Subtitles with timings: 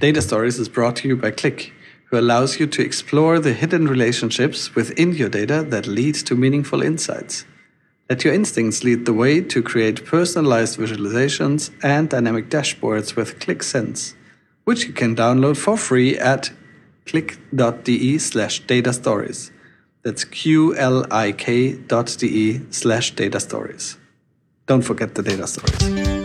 [0.00, 1.72] Data Stories is brought to you by Qlik,
[2.06, 6.80] who allows you to explore the hidden relationships within your data that lead to meaningful
[6.80, 7.44] insights.
[8.08, 13.62] Let your instincts lead the way to create personalized visualizations and dynamic dashboards with Qlik
[13.62, 14.14] Sense,
[14.64, 16.50] which you can download for free at
[17.04, 19.52] qlik.de slash data stories.
[20.02, 20.24] That's
[22.16, 23.98] de slash data stories.
[24.66, 26.19] Don't forget the data stories.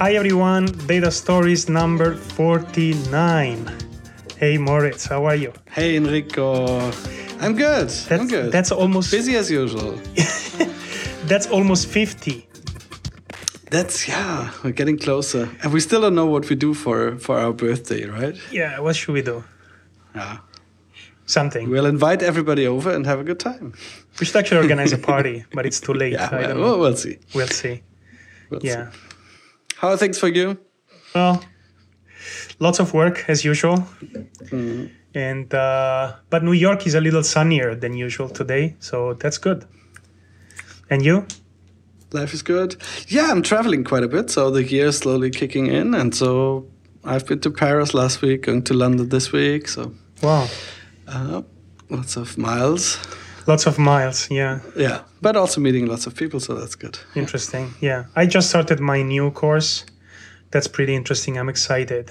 [0.00, 3.70] Hi everyone, Data Stories number 49.
[4.38, 5.52] Hey Moritz, how are you?
[5.70, 6.90] Hey Enrico,
[7.40, 7.88] I'm good.
[7.88, 8.50] That's, I'm good.
[8.52, 9.92] That's almost busy as usual.
[11.26, 12.46] that's almost 50.
[13.70, 17.38] That's yeah, we're getting closer, and we still don't know what we do for for
[17.38, 18.36] our birthday, right?
[18.50, 19.44] Yeah, what should we do?
[20.14, 20.38] Yeah,
[21.26, 21.70] Something.
[21.70, 23.74] we'll invite everybody over and have a good time.
[24.18, 26.12] We should actually organize a party, but it's too late.
[26.14, 27.18] Yeah, well, we'll, see.
[27.34, 27.82] We'll see.
[28.50, 28.90] We'll Yeah.
[28.90, 28.98] see.
[29.80, 30.58] How are things for you?
[31.14, 31.42] Well,
[32.58, 33.78] lots of work as usual.
[34.50, 34.86] Mm-hmm.
[35.14, 39.64] And uh, but New York is a little sunnier than usual today, so that's good.
[40.90, 41.26] And you?
[42.12, 42.76] Life is good.
[43.08, 46.66] Yeah, I'm traveling quite a bit, so the year is slowly kicking in, and so
[47.02, 50.46] I've been to Paris last week, going to London this week, so Wow.
[51.08, 51.42] uh,
[51.88, 52.98] lots of miles.
[53.46, 54.60] Lots of miles, yeah.
[54.76, 56.98] Yeah, but also meeting lots of people, so that's good.
[57.14, 57.74] Interesting.
[57.80, 58.04] Yeah.
[58.16, 59.84] I just started my new course.
[60.50, 61.38] That's pretty interesting.
[61.38, 62.10] I'm excited.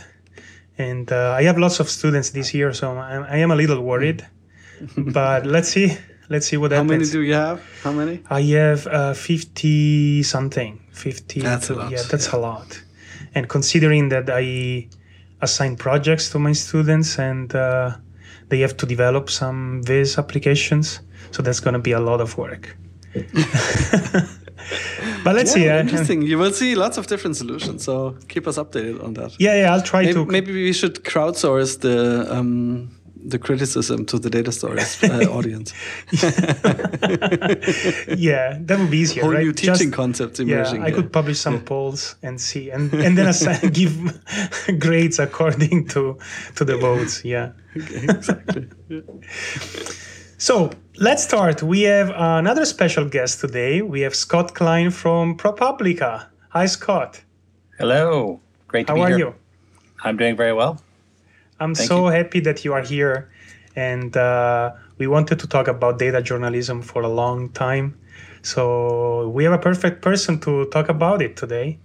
[0.78, 3.82] And uh, I have lots of students this year, so I'm, I am a little
[3.82, 4.26] worried.
[4.98, 5.98] but let's see.
[6.30, 7.12] Let's see what How many happens.
[7.12, 7.62] do you have?
[7.84, 8.22] How many?
[8.30, 10.80] I have uh, 50 something.
[10.92, 11.42] 50.
[11.42, 12.36] That's a lot, Yeah, that's yeah.
[12.36, 12.82] a lot.
[13.36, 14.88] And considering that I
[15.42, 17.96] assign projects to my students and uh,
[18.50, 21.00] they have to develop some Viz applications,
[21.32, 22.76] so that's going to be a lot of work.
[25.24, 25.66] but let's see.
[25.66, 26.22] Yeah, uh, interesting.
[26.22, 29.36] You will see lots of different solutions, so keep us updated on that.
[29.40, 30.26] Yeah, yeah, I'll try Maybe, to.
[30.26, 32.92] maybe we should crowdsource the um,
[33.26, 35.74] the criticism to the data stories uh, audience.
[38.18, 39.44] yeah, that would be easier, Whole right?
[39.44, 40.70] new teaching Just- concepts yeah.
[40.82, 43.94] I could publish some polls and see, and and then assign, give
[44.80, 46.18] grades according to
[46.56, 47.24] to the votes.
[47.26, 47.52] Yeah.
[47.76, 48.68] Okay, exactly.
[50.42, 51.62] So let's start.
[51.62, 53.82] We have another special guest today.
[53.82, 56.28] We have Scott Klein from ProPublica.
[56.52, 57.22] Hi, Scott.
[57.78, 58.40] Hello.
[58.70, 59.36] Great to How be are you?
[60.02, 60.82] I'm doing very well.
[61.60, 62.14] I'm Thank so you.
[62.14, 63.30] happy that you are here.
[63.76, 68.00] And uh, we wanted to talk about data journalism for a long time.
[68.42, 71.80] So we have a perfect person to talk about it today.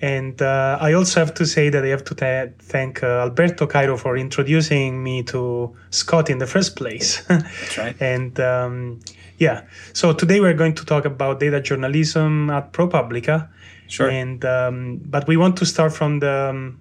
[0.00, 3.66] And uh, I also have to say that I have to tha- thank uh, Alberto
[3.66, 7.20] Cairo for introducing me to Scott in the first place.
[7.28, 7.96] That's right.
[8.00, 9.00] and um,
[9.38, 9.62] yeah,
[9.94, 13.48] so today we're going to talk about data journalism at ProPublica.
[13.88, 14.08] Sure.
[14.10, 16.80] And um, but we want to start from the um,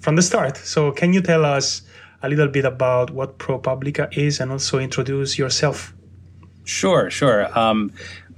[0.00, 0.56] from the start.
[0.56, 1.82] So can you tell us
[2.22, 5.92] a little bit about what ProPublica is, and also introduce yourself?
[6.64, 7.58] Sure, sure.
[7.58, 7.92] Um,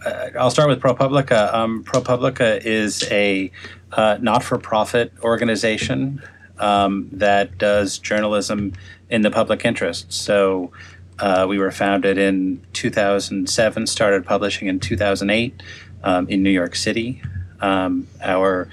[0.04, 1.52] I'll start with ProPublica.
[1.54, 3.50] Um, ProPublica is a
[3.92, 6.22] uh, not-for-profit organization
[6.58, 8.72] um, that does journalism
[9.10, 10.12] in the public interest.
[10.12, 10.72] So
[11.18, 15.62] uh, we were founded in 2007, started publishing in 2008
[16.04, 17.22] um, in New York City.
[17.60, 18.68] Um, our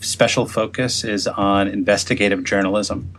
[0.00, 3.12] special focus is on investigative journalism.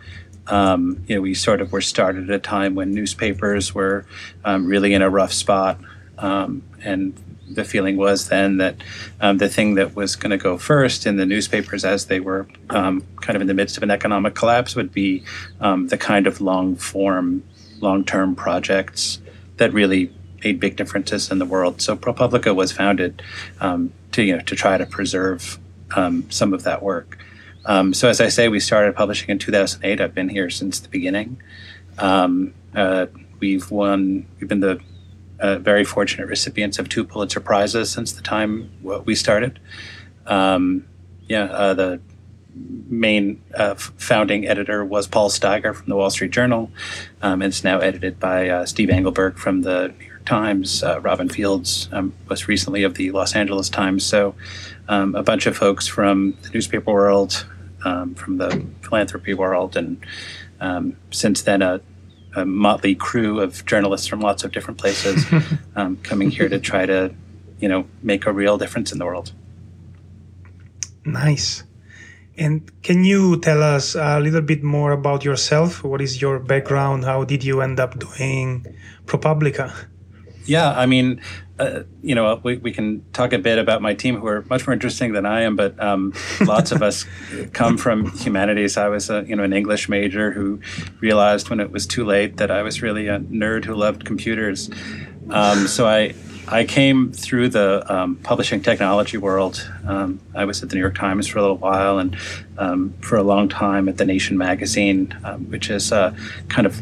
[0.47, 4.05] Um, you know, we sort of were started at a time when newspapers were
[4.45, 5.79] um, really in a rough spot,
[6.19, 7.13] um, and
[7.49, 8.75] the feeling was then that
[9.21, 12.47] um, the thing that was going to go first in the newspapers, as they were
[12.69, 15.23] um, kind of in the midst of an economic collapse, would be
[15.61, 17.43] um, the kind of long form,
[17.79, 19.19] long term projects
[19.57, 20.11] that really
[20.43, 21.81] made big differences in the world.
[21.81, 23.21] So ProPublica was founded
[23.59, 25.57] um, to you know to try to preserve
[25.95, 27.17] um, some of that work.
[27.65, 29.99] Um, so as I say, we started publishing in 2008.
[29.99, 31.41] I've been here since the beginning.
[32.73, 33.07] Uh,
[33.39, 34.25] we've won.
[34.39, 34.79] We've been the
[35.39, 39.59] uh, very fortunate recipients of two Pulitzer prizes since the time we started.
[40.25, 40.85] Um,
[41.27, 42.01] yeah, uh, the
[42.89, 46.71] main uh, founding editor was Paul Steiger from the Wall Street Journal,
[47.21, 50.83] um, and it's now edited by uh, Steve Engelberg from the New York Times.
[50.83, 54.05] Uh, Robin Fields um, was recently of the Los Angeles Times.
[54.05, 54.35] So,
[54.87, 57.45] um, a bunch of folks from the newspaper world,
[57.85, 60.03] um, from the philanthropy world, and
[60.59, 61.81] um, since then a,
[62.37, 65.25] a motley crew of journalists from lots of different places
[65.75, 67.13] um, coming here to try to,
[67.59, 69.33] you know, make a real difference in the world.
[71.03, 71.63] Nice.
[72.37, 75.83] And can you tell us a little bit more about yourself?
[75.83, 77.05] What is your background?
[77.05, 78.65] How did you end up doing
[79.05, 79.73] ProPublica?
[80.47, 81.21] Yeah, I mean,
[81.59, 84.65] uh, you know, we, we can talk a bit about my team who are much
[84.65, 86.13] more interesting than I am, but um,
[86.45, 87.05] lots of us
[87.53, 88.77] come from humanities.
[88.77, 90.59] I was a, you know, an English major who
[90.99, 94.69] realized when it was too late that I was really a nerd who loved computers.
[95.29, 96.13] Um, so I,
[96.49, 99.69] I came through the um, publishing technology world.
[99.85, 102.15] Um, I was at the New York Times for a little while, and
[102.57, 106.15] um, for a long time at the Nation magazine, um, which is a
[106.47, 106.81] kind of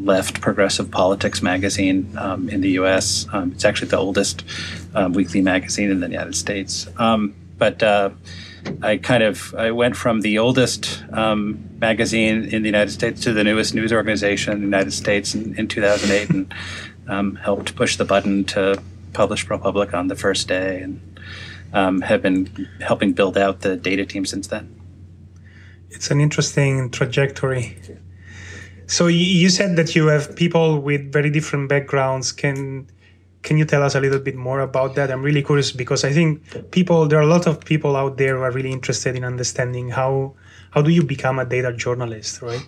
[0.00, 3.26] left progressive politics magazine um, in the U.S.
[3.32, 4.42] Um, it's actually the oldest
[5.10, 6.88] weekly magazine in the United States.
[6.96, 8.10] but uh,
[8.82, 13.44] I kind of I went from the oldest magazine in the United States to the
[13.44, 16.30] newest news organization in the United States in, in 2008,
[17.06, 18.82] and helped push the button to
[19.14, 21.00] publish ProPublica on the first day, and
[21.72, 24.80] um, have been helping build out the data team since then.
[25.90, 27.76] It's an interesting trajectory.
[28.86, 32.32] So you said that you have people with very different backgrounds.
[32.32, 32.86] Can
[33.42, 35.10] can you tell us a little bit more about that?
[35.10, 38.36] I'm really curious because I think people there are a lot of people out there
[38.36, 40.34] who are really interested in understanding how
[40.70, 42.66] how do you become a data journalist, right?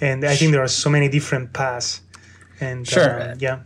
[0.00, 2.00] And I think there are so many different paths.
[2.60, 3.60] And sure, uh, yeah.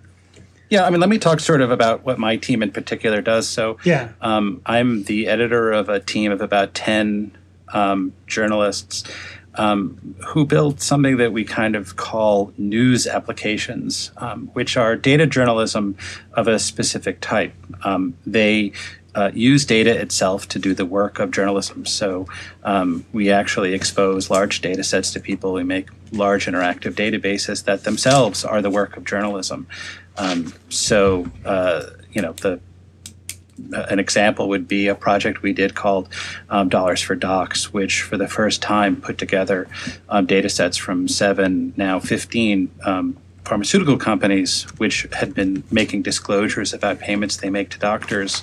[0.74, 3.48] Yeah, I mean, let me talk sort of about what my team in particular does.
[3.48, 7.30] So, yeah, um, I'm the editor of a team of about ten
[7.72, 9.04] um, journalists
[9.54, 15.28] um, who build something that we kind of call news applications, um, which are data
[15.28, 15.96] journalism
[16.32, 17.54] of a specific type.
[17.84, 18.72] Um, they
[19.14, 21.86] uh, use data itself to do the work of journalism.
[21.86, 22.26] So
[22.64, 25.52] um, we actually expose large data sets to people.
[25.52, 29.66] We make large interactive databases that themselves are the work of journalism.
[30.16, 32.60] Um, so, uh, you know, the
[33.72, 36.08] uh, an example would be a project we did called
[36.50, 39.68] um, Dollars for Docs, which for the first time put together
[40.08, 46.72] um, data sets from seven, now 15 um, pharmaceutical companies, which had been making disclosures
[46.72, 48.42] about payments they make to doctors.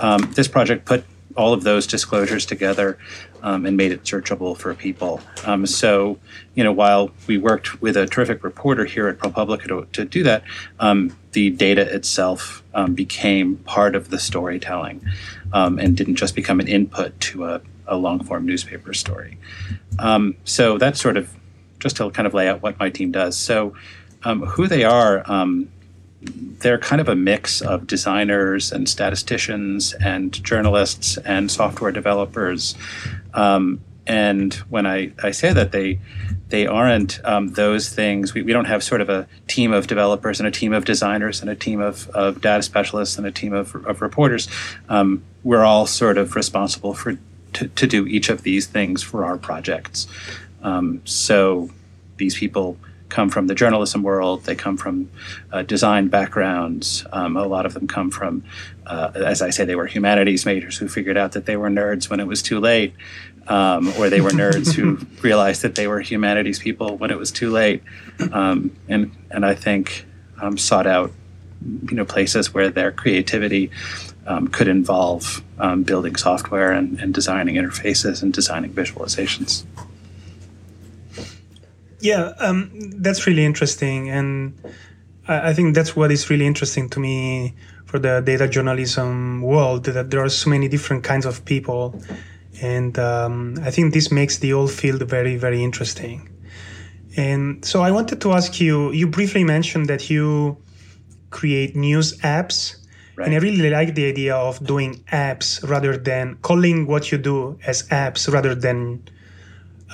[0.00, 1.04] Um, this project put
[1.36, 2.98] all of those disclosures together
[3.42, 5.20] um, and made it searchable for people.
[5.44, 6.18] Um, so,
[6.54, 10.24] you know, while we worked with a terrific reporter here at ProPublica to, to do
[10.24, 10.42] that,
[10.80, 15.04] um, the data itself um, became part of the storytelling
[15.52, 19.38] um, and didn't just become an input to a, a long form newspaper story.
[20.44, 21.32] So that's sort of
[21.78, 23.36] just to kind of lay out what my team does.
[23.36, 23.74] So,
[24.22, 25.24] who they are
[26.20, 32.74] they're kind of a mix of designers and statisticians and journalists and software developers.
[33.34, 36.00] Um, and when I, I say that they
[36.48, 40.40] they aren't um, those things, we, we don't have sort of a team of developers
[40.40, 43.52] and a team of designers and a team of, of data specialists and a team
[43.52, 44.48] of, of reporters.
[44.88, 47.18] Um, we're all sort of responsible for
[47.52, 50.06] to, to do each of these things for our projects.
[50.62, 51.68] Um, so
[52.16, 52.78] these people
[53.08, 54.44] come from the journalism world.
[54.44, 55.10] They come from
[55.52, 57.06] uh, design backgrounds.
[57.12, 58.44] Um, a lot of them come from,
[58.86, 62.10] uh, as I say, they were humanities majors who figured out that they were nerds
[62.10, 62.94] when it was too late,
[63.48, 67.30] um, or they were nerds who realized that they were humanities people when it was
[67.30, 67.82] too late,
[68.32, 70.04] um, and and I think
[70.40, 71.12] um, sought out,
[71.88, 73.70] you know, places where their creativity.
[74.26, 79.64] Um, could involve um, building software and, and designing interfaces and designing visualizations.
[82.00, 82.70] Yeah, um,
[83.02, 84.54] that's really interesting, and
[85.26, 87.54] I, I think that's what is really interesting to me
[87.86, 92.00] for the data journalism world that there are so many different kinds of people,
[92.60, 96.28] and um, I think this makes the whole field very very interesting.
[97.16, 98.92] And so I wanted to ask you.
[98.92, 100.56] You briefly mentioned that you
[101.30, 102.76] create news apps.
[103.16, 103.26] Right.
[103.26, 107.58] And I really like the idea of doing apps rather than calling what you do
[107.66, 109.02] as apps rather than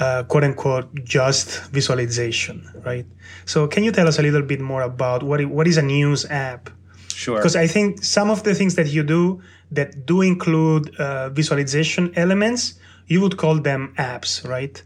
[0.00, 3.06] uh, quote unquote just visualization, right?
[3.44, 6.24] So, can you tell us a little bit more about what what is a news
[6.30, 6.70] app?
[7.08, 7.36] Sure.
[7.36, 12.12] Because I think some of the things that you do that do include uh, visualization
[12.16, 12.74] elements,
[13.06, 14.82] you would call them apps, right?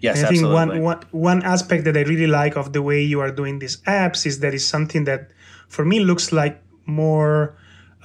[0.00, 3.02] Yes, and I think one, one, one aspect that I really like of the way
[3.02, 5.30] you are doing these apps is that is something that
[5.68, 7.56] for me looks like more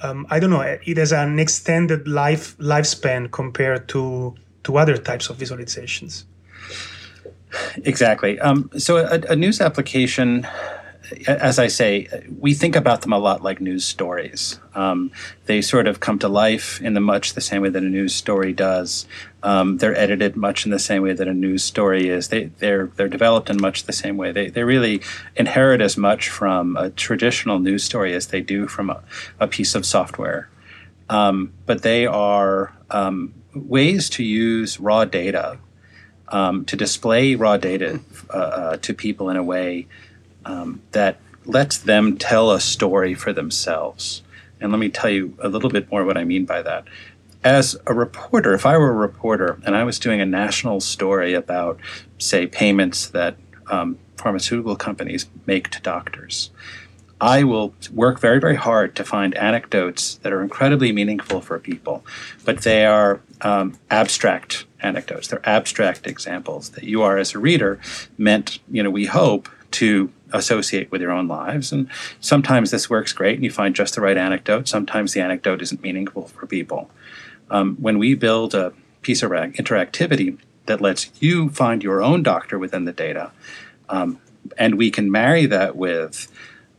[0.02, 4.34] um, I don't know it has an extended life lifespan compared to
[4.64, 6.24] to other types of visualizations.
[7.84, 8.38] Exactly.
[8.40, 10.46] Um, so a, a, news application,
[11.26, 12.08] as I say,
[12.38, 14.58] we think about them a lot like news stories.
[14.74, 15.10] Um,
[15.46, 18.14] they sort of come to life in the much the same way that a news
[18.14, 19.06] story does.
[19.42, 22.28] Um, they're edited much in the same way that a news story is.
[22.28, 24.32] They, they're they're developed in much the same way.
[24.32, 25.02] They they really
[25.36, 29.02] inherit as much from a traditional news story as they do from a,
[29.38, 30.48] a piece of software.
[31.10, 35.58] Um, but they are um, ways to use raw data
[36.28, 38.00] um, to display raw data
[38.30, 39.86] uh, uh, to people in a way
[40.44, 44.22] um, that lets them tell a story for themselves.
[44.60, 46.84] And let me tell you a little bit more what I mean by that.
[47.42, 51.34] As a reporter, if I were a reporter and I was doing a national story
[51.34, 51.78] about,
[52.18, 56.50] say, payments that um, pharmaceutical companies make to doctors,
[57.20, 62.04] I will work very, very hard to find anecdotes that are incredibly meaningful for people,
[62.44, 65.28] but they are um, abstract anecdotes.
[65.28, 67.80] They're abstract examples that you are, as a reader,
[68.18, 71.72] meant, you know, we hope to associate with your own lives.
[71.72, 71.88] And
[72.20, 74.68] sometimes this works great and you find just the right anecdote.
[74.68, 76.90] Sometimes the anecdote isn't meaningful for people.
[77.50, 78.72] Um, when we build a
[79.02, 83.32] piece of interactivity that lets you find your own doctor within the data,
[83.88, 84.20] um,
[84.58, 86.28] and we can marry that with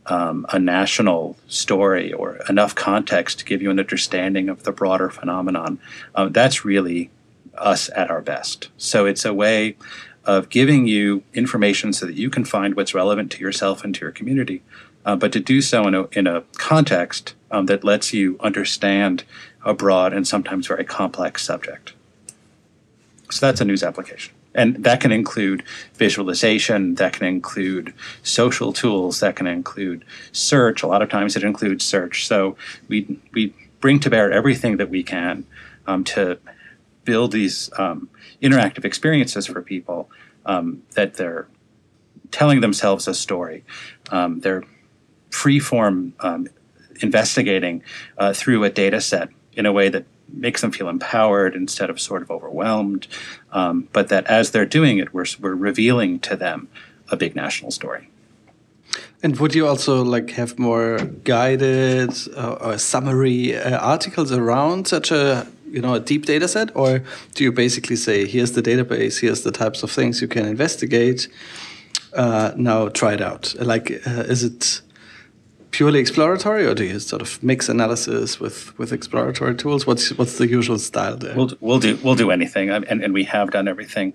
[0.06, 5.10] um, a national story or enough context to give you an understanding of the broader
[5.10, 5.78] phenomenon,
[6.14, 7.10] um, that's really
[7.56, 8.68] us at our best.
[8.76, 9.76] So it's a way
[10.24, 14.00] of giving you information so that you can find what's relevant to yourself and to
[14.00, 14.62] your community,
[15.04, 19.24] uh, but to do so in a, in a context um, that lets you understand
[19.64, 21.92] a broad and sometimes very complex subject.
[23.30, 24.34] So that's a news application.
[24.56, 25.62] And that can include
[25.94, 30.82] visualization, that can include social tools, that can include search.
[30.82, 32.26] A lot of times it includes search.
[32.26, 32.56] So
[32.88, 35.46] we, we bring to bear everything that we can
[35.86, 36.38] um, to
[37.04, 38.08] build these um,
[38.42, 40.10] interactive experiences for people
[40.46, 41.46] um, that they're
[42.30, 43.62] telling themselves a story.
[44.10, 44.64] Um, they're
[45.30, 46.48] free form um,
[47.02, 47.82] investigating
[48.16, 52.00] uh, through a data set in a way that makes them feel empowered instead of
[52.00, 53.06] sort of overwhelmed.
[53.52, 56.68] Um, but that as they're doing it, we're, we're revealing to them
[57.08, 58.08] a big national story.
[59.22, 65.10] And would you also like have more guided uh, or summary uh, articles around such
[65.10, 67.02] a you know a deep data set, or
[67.34, 71.28] do you basically say here's the database, here's the types of things you can investigate?
[72.14, 73.54] Uh, now try it out.
[73.60, 74.80] Like, uh, is it
[75.70, 79.86] purely exploratory, or do you sort of mix analysis with with exploratory tools?
[79.86, 81.36] What's what's the usual style there?
[81.36, 84.14] We'll we'll do we'll do anything, and and we have done everything.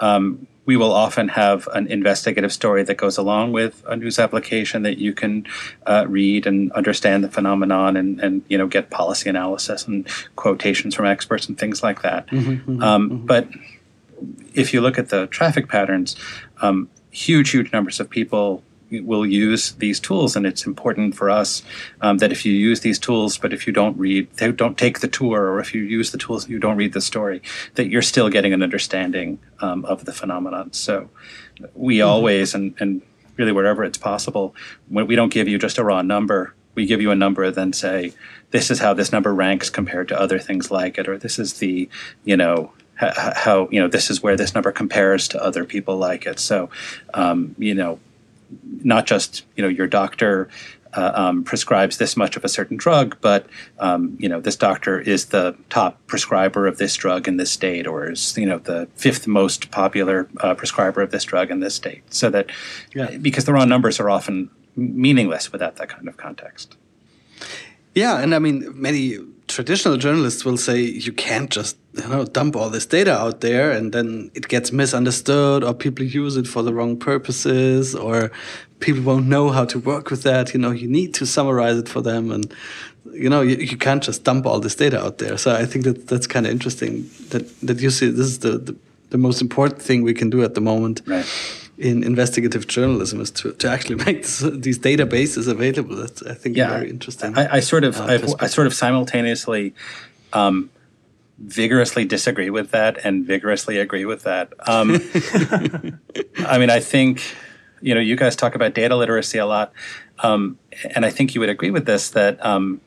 [0.00, 4.82] Um, we will often have an investigative story that goes along with a news application
[4.82, 5.46] that you can
[5.86, 10.94] uh, read and understand the phenomenon and, and you know get policy analysis and quotations
[10.94, 12.26] from experts and things like that.
[12.26, 13.26] Mm-hmm, mm-hmm, um, mm-hmm.
[13.26, 13.48] But
[14.54, 16.16] if you look at the traffic patterns,
[16.60, 20.36] um, huge, huge numbers of people will use these tools.
[20.36, 21.62] And it's important for us
[22.00, 25.08] um, that if you use these tools but if you don't read don't take the
[25.08, 27.42] tour or if you use the tools and you don't read the story
[27.74, 31.08] that you're still getting an understanding um, of the phenomenon so
[31.74, 32.08] we mm-hmm.
[32.08, 33.02] always and, and
[33.36, 34.54] really wherever it's possible
[34.88, 36.54] we don't give you just a raw number.
[36.74, 38.12] We give you a number and then say
[38.50, 41.54] this is how this number ranks compared to other things like it or this is
[41.54, 41.88] the
[42.24, 46.26] you know how you know this is where this number compares to other people like
[46.26, 46.38] it.
[46.38, 46.70] So
[47.14, 47.98] um, you know
[48.62, 50.48] not just you know your doctor
[50.92, 53.46] uh, um, prescribes this much of a certain drug, but
[53.78, 57.86] um, you know this doctor is the top prescriber of this drug in this state,
[57.86, 61.74] or is you know the fifth most popular uh, prescriber of this drug in this
[61.74, 62.02] state.
[62.12, 62.50] So that
[62.94, 63.16] yeah.
[63.18, 66.76] because the raw numbers are often meaningless without that kind of context.
[67.94, 69.18] Yeah, and I mean many
[69.56, 73.70] traditional journalists will say you can't just you know dump all this data out there
[73.70, 78.30] and then it gets misunderstood or people use it for the wrong purposes or
[78.80, 80.52] people won't know how to work with that.
[80.52, 82.44] You know you need to summarize it for them and
[83.22, 85.38] you know you, you can't just dump all this data out there.
[85.38, 88.58] So i think that that's kind of interesting that that you see this is the,
[88.58, 88.76] the,
[89.08, 91.00] the most important thing we can do at the moment.
[91.06, 91.28] Right
[91.78, 95.96] in investigative journalism is to, to actually make this, these databases available.
[95.96, 97.36] That's I think yeah, very interesting.
[97.36, 99.74] I, I sort of uh, I, I, sort of simultaneously
[100.32, 100.70] um,
[101.38, 104.52] vigorously disagree with that and vigorously agree with that.
[104.66, 105.00] Um,
[106.38, 107.22] I mean, I think
[107.80, 109.72] you know you guys talk about data literacy a lot,
[110.20, 110.58] um,
[110.94, 112.80] and I think you would agree with this that um,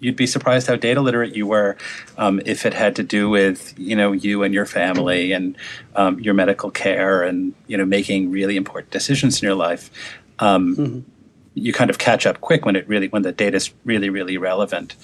[0.00, 1.76] you'd be surprised how data literate you were
[2.16, 5.56] um, if it had to do with you know you and your family and
[5.96, 9.90] um, your medical care and you know making really important decisions in your life.
[10.38, 11.00] Um, mm-hmm.
[11.54, 14.38] You kind of catch up quick when it really when the data is really really
[14.38, 14.94] relevant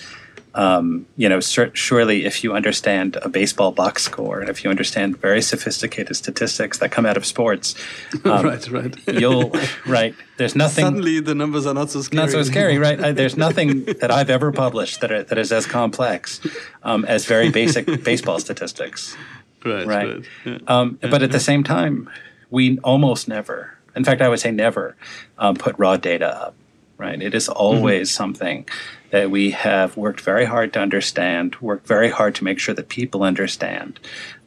[0.54, 4.70] um, you know, sur- surely if you understand a baseball box score and if you
[4.70, 7.74] understand very sophisticated statistics that come out of sports,
[8.24, 9.52] um, right, right, you'll
[9.86, 10.14] right.
[10.36, 10.84] There's nothing.
[10.84, 12.22] Suddenly, the numbers are not so scary.
[12.22, 13.02] Not so scary, right?
[13.02, 16.40] I, there's nothing that I've ever published that are, that is as complex
[16.82, 19.16] um, as very basic baseball statistics.
[19.64, 20.08] Right, right.
[20.08, 20.24] right.
[20.44, 20.58] Yeah.
[20.68, 21.32] Um, yeah, but at yeah.
[21.32, 22.08] the same time,
[22.50, 23.76] we almost never.
[23.96, 24.96] In fact, I would say never
[25.38, 26.54] um, put raw data up.
[26.96, 27.20] Right.
[27.20, 28.16] It is always mm-hmm.
[28.16, 28.68] something
[29.14, 32.88] that we have worked very hard to understand, worked very hard to make sure that
[32.88, 34.00] people understand.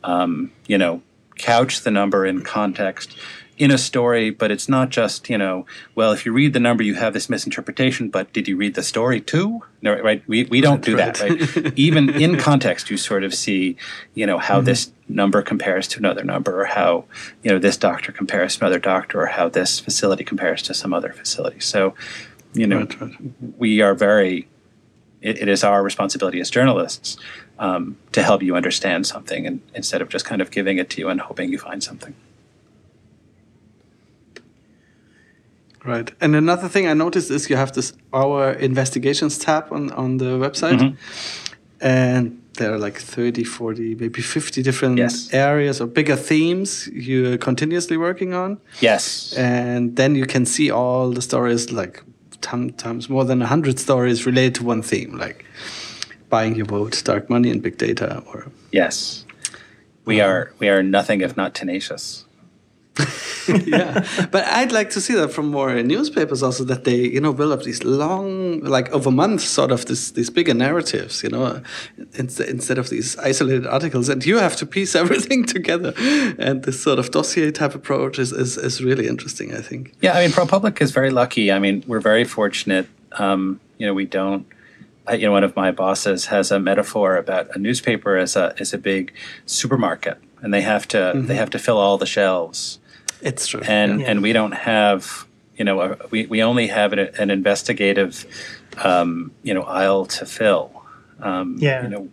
[0.03, 1.01] Um, you know,
[1.37, 3.15] couch the number in context,
[3.57, 6.83] in a story, but it's not just you know, well, if you read the number,
[6.83, 8.09] you have this misinterpretation.
[8.09, 9.63] But did you read the story too?
[9.81, 10.21] No, right?
[10.27, 11.73] We we don't do that, right?
[11.79, 13.77] Even in context, you sort of see,
[14.15, 17.05] you know, how this number compares to another number, or how
[17.41, 20.93] you know this doctor compares to another doctor, or how this facility compares to some
[20.93, 21.61] other facility.
[21.61, 21.95] So,
[22.53, 23.17] you know, Right, right.
[23.57, 24.49] we are very.
[25.21, 27.17] It, it is our responsibility as journalists
[27.59, 31.01] um, to help you understand something, and instead of just kind of giving it to
[31.01, 32.13] you and hoping you find something.
[35.85, 36.11] Right.
[36.19, 40.37] And another thing I noticed is you have this our investigations tab on, on the
[40.37, 40.79] website.
[40.79, 40.95] Mhm.
[41.79, 45.29] And there are like 30, 40, maybe 50 different Yes.
[45.31, 48.57] areas or bigger themes you're continuously working on.
[48.81, 49.33] Yes.
[49.37, 52.03] And then you can see all the stories, like
[52.43, 55.45] sometimes more than 100 stories related to one theme, like
[56.29, 58.23] buying your vote, dark money, and big data.
[58.27, 59.25] Or Yes.
[60.05, 62.25] We are we are nothing if not tenacious.
[63.65, 67.33] yeah, but I'd like to see that from more newspapers also that they you know
[67.33, 71.61] build up these long like over months sort of this these bigger narratives you know
[72.13, 75.93] instead instead of these isolated articles and you have to piece everything together
[76.37, 80.13] and this sort of dossier type approach is is, is really interesting I think Yeah,
[80.17, 81.51] I mean, ProPublica is very lucky.
[81.51, 82.87] I mean, we're very fortunate.
[83.13, 84.45] Um, you know, we don't.
[85.11, 88.73] You know, one of my bosses has a metaphor about a newspaper as a as
[88.73, 89.13] a big
[89.45, 92.79] supermarket, and they have to they have to fill all the shelves,
[93.21, 94.07] it's true and yeah.
[94.09, 95.25] and we don't have.
[95.57, 98.27] You know, a, we we only have an, an investigative,
[98.77, 100.69] um, you know, aisle to fill.
[101.19, 101.81] Um, Yeah.
[101.81, 102.09] You know,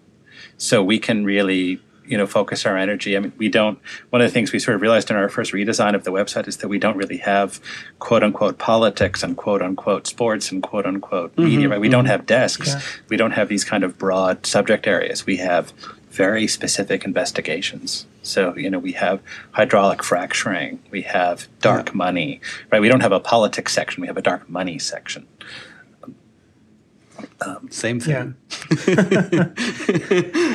[0.56, 3.78] so we can really you know focus our energy i mean we don't
[4.10, 6.46] one of the things we sort of realized in our first redesign of the website
[6.46, 7.60] is that we don't really have
[7.98, 12.26] quote unquote politics and quote unquote sports and quote unquote media right we don't have
[12.26, 12.80] desks Yeah.
[13.08, 15.72] we don't have these kind of broad subject areas we have
[16.14, 18.06] very specific investigations.
[18.22, 19.18] So you know we have
[19.52, 22.40] hydraulic fracturing we have dark money
[22.70, 22.80] right?
[22.84, 25.26] We don't have a politics section we have a dark money section.
[27.70, 28.34] Same thing.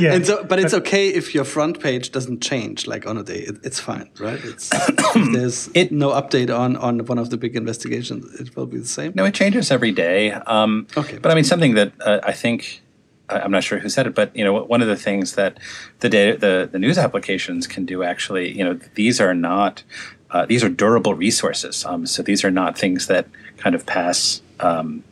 [0.02, 0.14] Yeah.
[0.16, 3.40] and so but it's okay if your front page doesn't change like on a day
[3.50, 4.40] it, it's fine right?
[4.44, 4.70] It's
[5.16, 8.78] if there's It- no update on on one of the big investigations it will be
[8.80, 9.12] the same.
[9.16, 10.32] No, it changes every day.
[10.32, 11.18] Um, Okay.
[11.22, 12.89] But I mean, something that uh, I think I-
[13.30, 15.58] I'm not sure who said it, but you know, one of the things that
[16.00, 19.84] the data, the the news applications can do actually, you know, these are not
[20.32, 21.86] uh, these are durable resources.
[21.86, 25.04] Um, so these are not things that kind of pass um,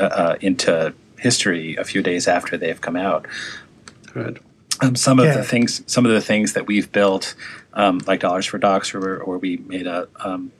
[0.00, 3.26] uh, uh, into history a few days after they've come out.
[4.14, 4.36] right
[4.80, 5.36] Um, some of Yeah.
[5.38, 7.34] the things, some of the things that we've built,
[7.74, 10.50] um, like Dollars for Docs, or, or we made a um,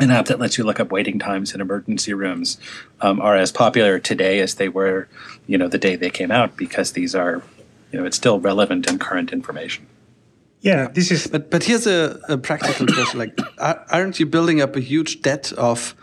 [0.00, 2.58] an app that lets you look up waiting times in emergency rooms,
[3.00, 5.08] um, are as popular today as they were,
[5.46, 7.42] you know, the day they came out because these are,
[7.92, 9.86] you know, it's still relevant and current information.
[10.60, 14.60] yeah, this is But but here's a, a practical question: like, are- aren't you building
[14.60, 15.94] up a huge debt of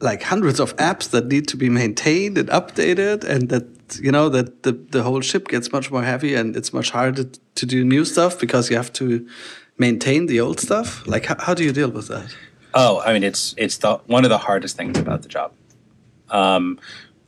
[0.00, 3.64] like hundreds of apps that need to be maintained and updated, and that
[4.02, 7.24] you know that the the whole ship gets much more heavy, and it's much harder
[7.54, 9.26] to do new stuff because you have to
[9.78, 11.06] maintain the old stuff.
[11.06, 12.34] Like, how, how do you deal with that?
[12.74, 15.52] Oh, I mean, it's it's the one of the hardest things about the job.
[16.30, 16.78] Um,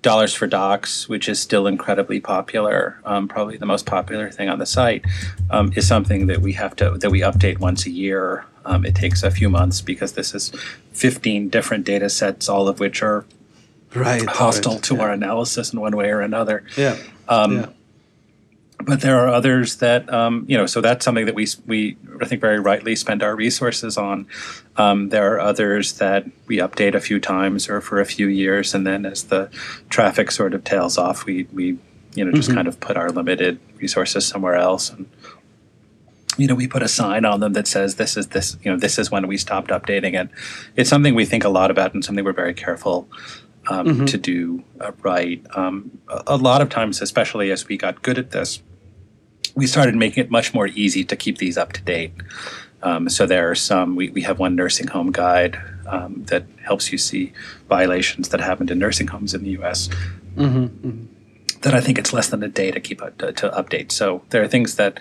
[0.02, 4.58] Dollars for Docs, which is still incredibly popular, um, probably the most popular thing on
[4.58, 5.04] the site,
[5.50, 8.44] um, is something that we have to that we update once a year.
[8.64, 10.52] Um, it takes a few months because this is
[10.92, 13.24] 15 different data sets, all of which are
[13.94, 14.24] Right.
[14.26, 15.02] hostile right, to yeah.
[15.02, 16.64] our analysis in one way or another.
[16.76, 16.96] Yeah.
[17.28, 17.66] Um, yeah.
[18.84, 22.26] But there are others that um, you know so that's something that we we I
[22.26, 24.26] think very rightly spend our resources on.
[24.76, 28.74] Um, there are others that we update a few times or for a few years,
[28.74, 29.50] and then as the
[29.90, 31.78] traffic sort of tails off, we we
[32.14, 35.08] you know just kind of put our limited resources somewhere else and.
[36.38, 38.56] You know, we put a sign on them that says this is this.
[38.62, 40.30] You know, this is when we stopped updating it.
[40.76, 43.06] It's something we think a lot about and something we're very careful
[43.66, 45.44] um, to do uh, right.
[45.54, 48.62] Um, a, a lot of times, especially as we got good at this,
[49.54, 52.12] we started making it much more easy to keep these up to date.
[52.82, 53.94] Um, so there are some.
[53.96, 57.32] We, we have one nursing home guide um, that helps you see
[57.68, 59.88] violations that happened in nursing homes in the U.S.
[61.62, 63.92] That I think it's less than a day to keep up, to, to update.
[63.92, 64.98] So there are things that,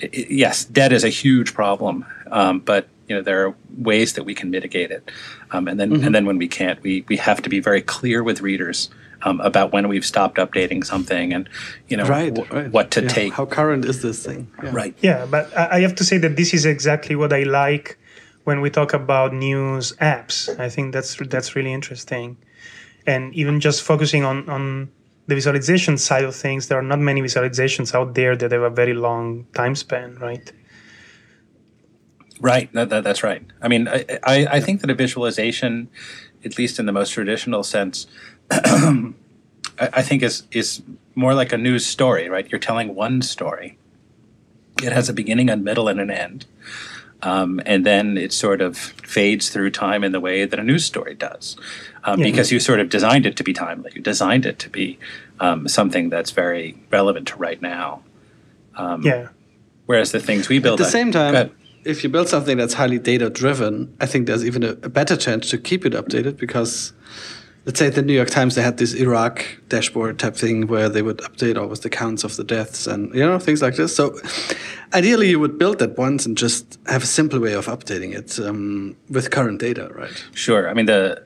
[0.00, 4.12] i- i- yes, debt is a huge problem, um, but you know there are ways
[4.12, 5.10] that we can mitigate it.
[5.50, 8.22] Um, and then and then when we can't, we we have to be very clear
[8.22, 8.88] with readers.
[9.22, 11.48] Um, about when we've stopped updating something, and
[11.88, 12.70] you know Right, wh- right.
[12.70, 13.32] what to Yeah, take.
[13.32, 14.46] How current is this thing?
[14.62, 14.70] Yeah.
[14.74, 14.94] right.
[15.00, 17.96] Yeah, but I I have to say that this is exactly what I like
[18.44, 20.48] when we talk about news apps.
[20.60, 22.36] I think that's that's really interesting,
[23.06, 24.90] and even just focusing on on
[25.28, 28.70] the visualization side of things, there are not many visualizations out there that have a
[28.70, 30.52] very long time span, right?
[32.40, 32.70] Right.
[32.74, 33.42] That, that, that's right.
[33.62, 35.88] I mean, I, I, I think that a visualization,
[36.44, 38.06] at least in the most traditional sense,
[38.50, 39.14] I,
[39.78, 40.82] I think is is
[41.14, 42.28] more like a news story.
[42.28, 42.50] Right.
[42.50, 43.78] You're telling one story.
[44.82, 46.46] It has a beginning, a middle, and an end.
[47.22, 50.84] Um, and then it sort of fades through time in the way that a news
[50.84, 51.56] story does,
[52.04, 52.26] um, Yeah.
[52.26, 53.90] because you sort of designed it to be timely.
[53.94, 54.98] You designed it to be
[55.40, 58.02] um, something that's very relevant to right now.
[58.76, 59.28] Um, Yeah.
[59.86, 61.50] Whereas the things we build At the on- same Go time, ahead.
[61.84, 65.16] if you build something that's highly data driven, I think there's even a, a better
[65.16, 66.92] chance to keep it updated because,
[67.66, 70.88] let's say, at the New York Times, they had this Iraq dashboard type thing where
[70.88, 73.94] they would update always the counts of the deaths and you know things like this.
[73.94, 74.18] So,
[74.94, 78.38] ideally, you would build that once and just have a simple way of updating it
[78.38, 80.24] um, with current data, right?
[80.32, 80.70] Sure.
[80.70, 81.22] I mean the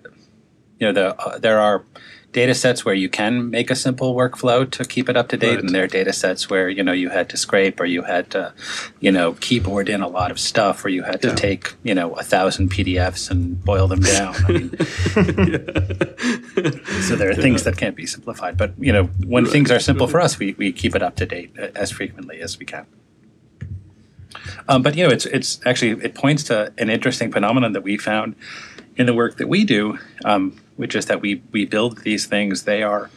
[0.79, 1.85] you know the uh, there are
[2.33, 5.57] data sets where you can make a simple workflow to keep it up to date
[5.57, 5.64] Right.
[5.64, 8.31] and there are data sets where you know you had to scrape or you had
[8.31, 8.53] to
[9.01, 11.35] you know keyboard in a lot of stuff or you had to Yeah.
[11.35, 14.35] take you know a thousand PDFs and boil them down.
[14.47, 14.71] I mean,
[17.03, 18.57] so there are things that can't be simplified.
[18.57, 21.27] But you know when things are simple for us, we, we keep it up to
[21.27, 22.87] date uh, as frequently as we can.
[24.69, 27.97] Um, but you know, it's it's actually it points to an interesting phenomenon that we
[27.97, 28.35] found
[28.97, 32.62] in the work that we do, um, which is that we we build these things.
[32.62, 33.11] They are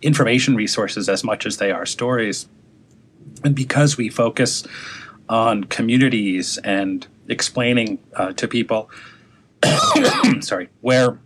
[0.00, 2.48] information resources as much as they are stories,
[3.44, 4.66] and because we focus
[5.28, 8.90] on communities and explaining uh, to people,
[10.40, 11.18] sorry, where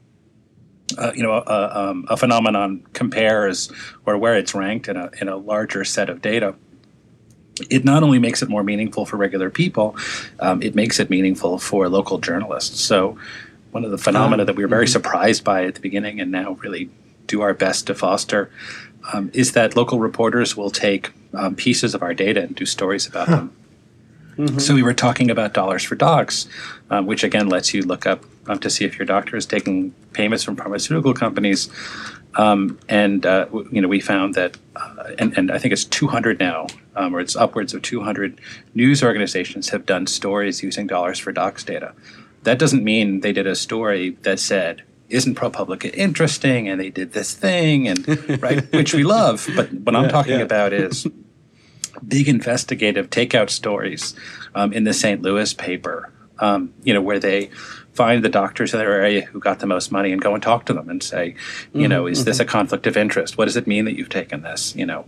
[0.98, 3.70] uh, you know a, um, a phenomenon compares
[4.04, 6.56] or where it's ranked in a in a larger set of data
[7.70, 9.94] it not only makes it more meaningful for regular people,
[10.40, 12.80] um, it makes it meaningful for local journalists.
[12.80, 13.18] So,
[13.72, 16.30] one of the phenomena Ah, that we were very surprised by at the beginning and
[16.30, 16.88] now really
[17.26, 18.50] do our best to foster
[19.12, 23.06] um, is that local reporters will take um, pieces of our data and do stories
[23.06, 23.52] about them.
[24.58, 26.48] So, we were talking about Dollars for Docs,
[26.88, 29.92] um, which again lets you look up um, to see if your doctor is taking
[30.14, 31.68] payments from pharmaceutical companies.
[32.34, 35.84] Um, and uh, w- you know, we found that, uh, and, and I think it's
[35.84, 38.40] 200 now, um, or it's upwards of 200
[38.74, 41.92] news organizations have done stories using dollars for docs data.
[42.42, 47.12] That doesn't mean they did a story that said, "Isn't ProPublica interesting?" and they did
[47.12, 49.48] this thing, and right, which we love.
[49.54, 50.44] But what I'm talking yeah.
[50.44, 51.06] about is
[52.06, 54.14] big investigative takeout stories
[54.54, 55.22] um, in the St.
[55.22, 56.12] Louis paper.
[56.38, 57.50] Um, you know, where they
[57.92, 60.66] find the doctors in their area who got the most money and go and talk
[60.66, 61.36] to them and say,
[61.72, 63.38] you know, is this a conflict of interest?
[63.38, 64.74] What does it mean that you've taken this?
[64.74, 65.04] You know,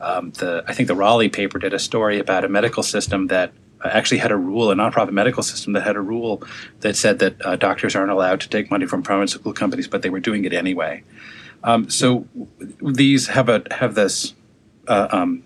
[0.00, 3.52] um, the I think the Raleigh paper did a story about a medical system that
[3.88, 6.42] actually had a rule, a nonprofit medical system that had a rule
[6.80, 10.10] that said that uh, doctors aren't allowed to take money from pharmaceutical companies, but they
[10.10, 11.02] were doing it anyway.
[11.62, 12.26] Um, so
[12.82, 14.34] these have a have this
[14.86, 15.42] uh, um,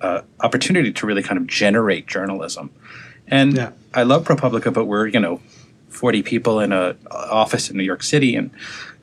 [0.00, 2.70] uh, opportunity to really kind of generate journalism.
[3.26, 3.70] And Yeah.
[3.94, 5.40] I love ProPublica, but we're you know
[5.90, 8.50] 40 people in a office in New York City, and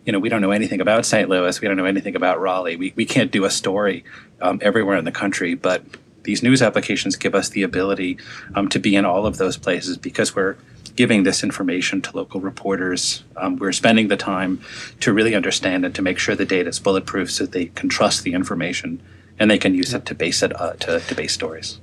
[0.06, 1.30] you know we don't know anything about St.
[1.30, 1.60] Louis.
[1.62, 2.76] We don't know anything about Raleigh.
[2.76, 4.04] We we can't do a story
[4.42, 5.84] um, everywhere in the country, but
[6.26, 8.18] these news applications give us the ability
[8.56, 10.56] um, to be in all of those places because we're
[10.96, 13.24] giving this information to local reporters.
[13.38, 14.62] Um, we're spending the time
[15.02, 18.24] to really understand and to make sure the data is bulletproof so they can trust
[18.24, 19.02] the information
[19.40, 21.80] and they can use it to base it uh, to, to base stories.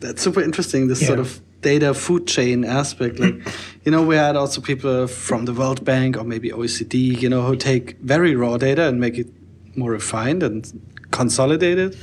[0.00, 0.88] That's super interesting.
[0.88, 1.08] This Yeah.
[1.08, 3.20] sort of data food chain aspect.
[3.20, 3.34] Like,
[3.84, 7.42] you know, we had also people from the World Bank or maybe OECD, you know,
[7.42, 9.28] who take very raw data and make it
[9.76, 10.60] more refined and
[11.12, 11.96] consolidated.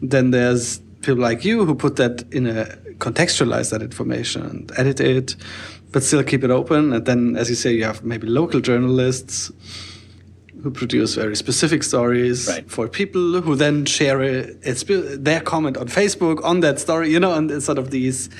[0.00, 2.64] Then there's people like you who put that in a
[2.98, 5.36] contextualize that information and edit it,
[5.92, 6.92] but still keep it open.
[6.92, 9.50] And then, as you say, you have maybe local journalists
[10.62, 12.70] who produce very specific stories Right.
[12.70, 14.84] for people who then share it, it's
[15.18, 18.30] their comment on Facebook on that story, you know, and it's sort of these.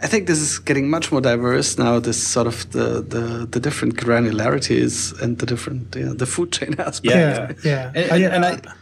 [0.00, 2.00] I think this is getting much more diverse now.
[2.00, 6.50] This sort of the the, the different granularities and the different you know, the food
[6.50, 7.04] chain aspect.
[7.04, 7.92] Yeah, yeah.
[7.94, 8.72] And, and, and I uh,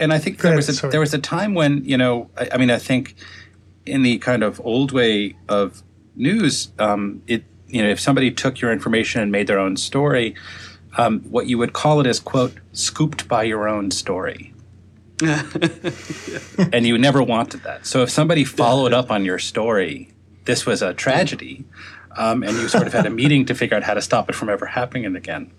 [0.00, 0.90] and I think there ahead, was a, sorry.
[0.90, 3.14] there was a time when you know I, I mean I think
[3.86, 5.82] in the kind of old way of
[6.16, 10.34] news, um, it you know if somebody took your information and made their own story,
[10.96, 14.52] um, what you would call it is quote scooped by your own story.
[16.72, 17.86] and you never wanted that.
[17.86, 20.10] So if somebody followed up on your story,
[20.44, 21.64] this was a tragedy,
[22.16, 24.34] um, and you sort of had a meeting to figure out how to stop it
[24.34, 25.52] from ever happening again.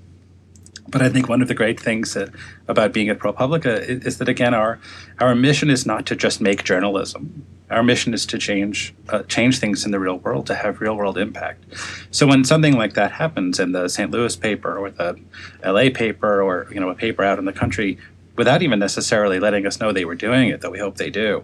[0.87, 2.29] But I think one of the great things that,
[2.67, 4.79] about being at ProPublica is, is that again our
[5.19, 7.45] our mission is not to just make journalism.
[7.71, 10.95] Our mission is to change uh, change things in the real world, to have real
[10.95, 11.65] world impact.
[12.11, 14.11] So when something like that happens in the St.
[14.11, 15.19] Louis paper or the
[15.63, 15.89] L.A.
[15.89, 17.97] paper or you know a paper out in the country,
[18.35, 21.43] without even necessarily letting us know they were doing it, though we hope they do,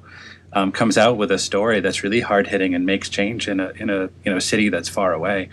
[0.53, 3.69] um, comes out with a story that's really hard hitting and makes change in a
[3.71, 5.49] in a you know city that's far away.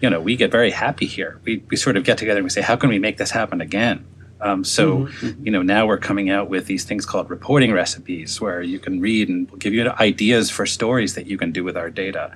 [0.00, 1.40] You know, we get very happy here.
[1.44, 3.60] We we sort of get together and we say, how can we make this happen
[3.60, 4.06] again?
[4.42, 5.44] Um, so, mm-hmm.
[5.44, 9.00] you know, now we're coming out with these things called reporting recipes, where you can
[9.00, 12.34] read and we'll give you ideas for stories that you can do with our data.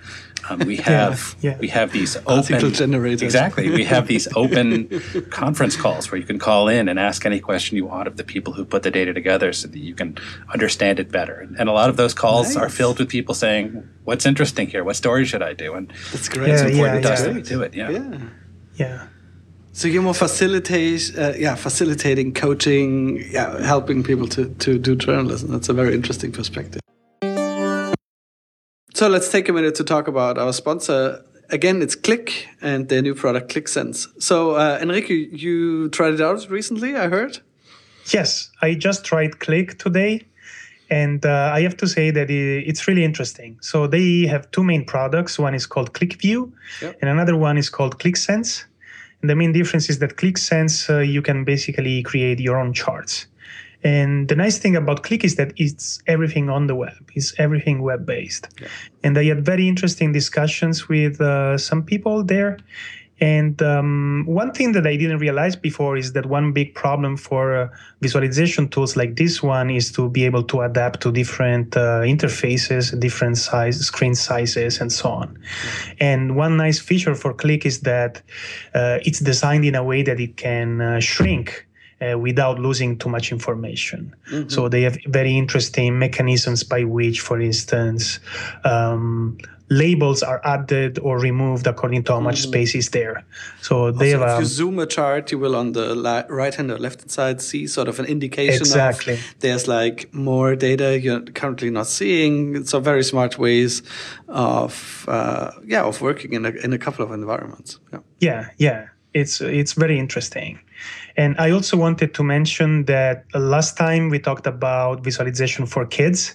[0.49, 1.59] Um, we have yeah, yeah.
[1.59, 3.23] we have these open generators.
[3.23, 3.71] exactly.
[3.71, 7.77] We have these open conference calls where you can call in and ask any question
[7.77, 10.19] you want of the people who put the data together, so that you can
[10.53, 11.49] understand it better.
[11.59, 12.57] And a lot of those calls nice.
[12.57, 14.85] are filled with people saying, "What's interesting here?
[14.85, 16.51] What story should I do?" And that's great.
[16.51, 17.75] It's important to us that we do it.
[17.75, 18.19] Yeah.
[18.77, 19.07] Yeah.
[19.77, 25.51] So you're more facilitate, uh, yeah, facilitating, coaching, yeah, helping people to, to do journalism.
[25.51, 26.81] That's a very interesting perspective.
[28.95, 31.25] So let's take a minute to talk about our sponsor.
[31.51, 34.07] Again, it's Qlik and their new product, QlikSense.
[34.23, 37.41] So uh, Enrico, you tried it out recently, I heard.
[38.13, 40.25] Yes, I just tried Qlik today,
[40.89, 43.59] and uh, I have to say that it's really interesting.
[43.61, 45.37] So they have two main products.
[45.37, 46.97] One is called QlikView, yep.
[47.01, 48.67] and another one is called QlikSense
[49.29, 53.27] the main difference is that QlikSense, uh, you can basically create your own charts.
[53.83, 57.11] And the nice thing about Qlik is that it's everything on the web.
[57.15, 58.49] It's everything web based.
[58.61, 58.69] Yeah.
[59.03, 62.57] And I had very interesting discussions with uh, some people there.
[63.21, 67.57] And um, one thing that I didn't realize before is that one big problem for
[67.57, 67.69] uh,
[68.01, 72.99] visualization tools like this one is to be able to adapt to different uh, interfaces,
[72.99, 75.29] different size, screen sizes, and so on.
[75.29, 75.93] Mm-hmm.
[76.01, 78.21] And one nice feature for Qlik is that
[78.75, 81.67] uh, it's designed in a way that it can uh, shrink.
[82.03, 84.15] Uh, without losing too much information.
[84.31, 84.49] Mm-hmm.
[84.49, 88.19] So they have very interesting mechanisms by which, for instance,
[88.65, 89.39] um,
[89.71, 92.51] labels are added or removed according to how much mm-hmm.
[92.51, 93.25] space is there.
[93.63, 94.39] So they also, have.
[94.39, 97.11] If you zoom a chart, you will on the la- right hand or left hand
[97.11, 99.15] side see sort of an indication exactly.
[99.15, 102.65] of there's like more data you're currently not seeing.
[102.65, 103.83] So very smart ways
[104.29, 107.79] of uh, yeah of working in a in a couple of environments.
[107.93, 108.89] Yeah, yeah, yeah.
[109.15, 110.59] It's it's very interesting.
[111.17, 116.35] And I also wanted to mention that last time we talked about visualization for kids.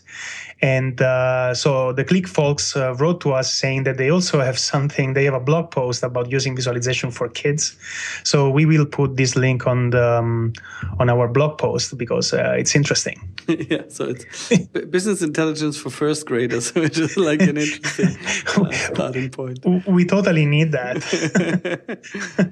[0.61, 4.59] And uh, so the Qlik folks uh, wrote to us saying that they also have
[4.59, 7.77] something, they have a blog post about using visualization for kids.
[8.23, 10.53] So we will put this link on the um,
[10.99, 13.28] on our blog post because uh, it's interesting.
[13.69, 14.49] yeah, so it's
[14.89, 18.15] business intelligence for first graders, which is like an interesting
[18.55, 19.59] uh, starting point.
[19.87, 21.01] We totally need that.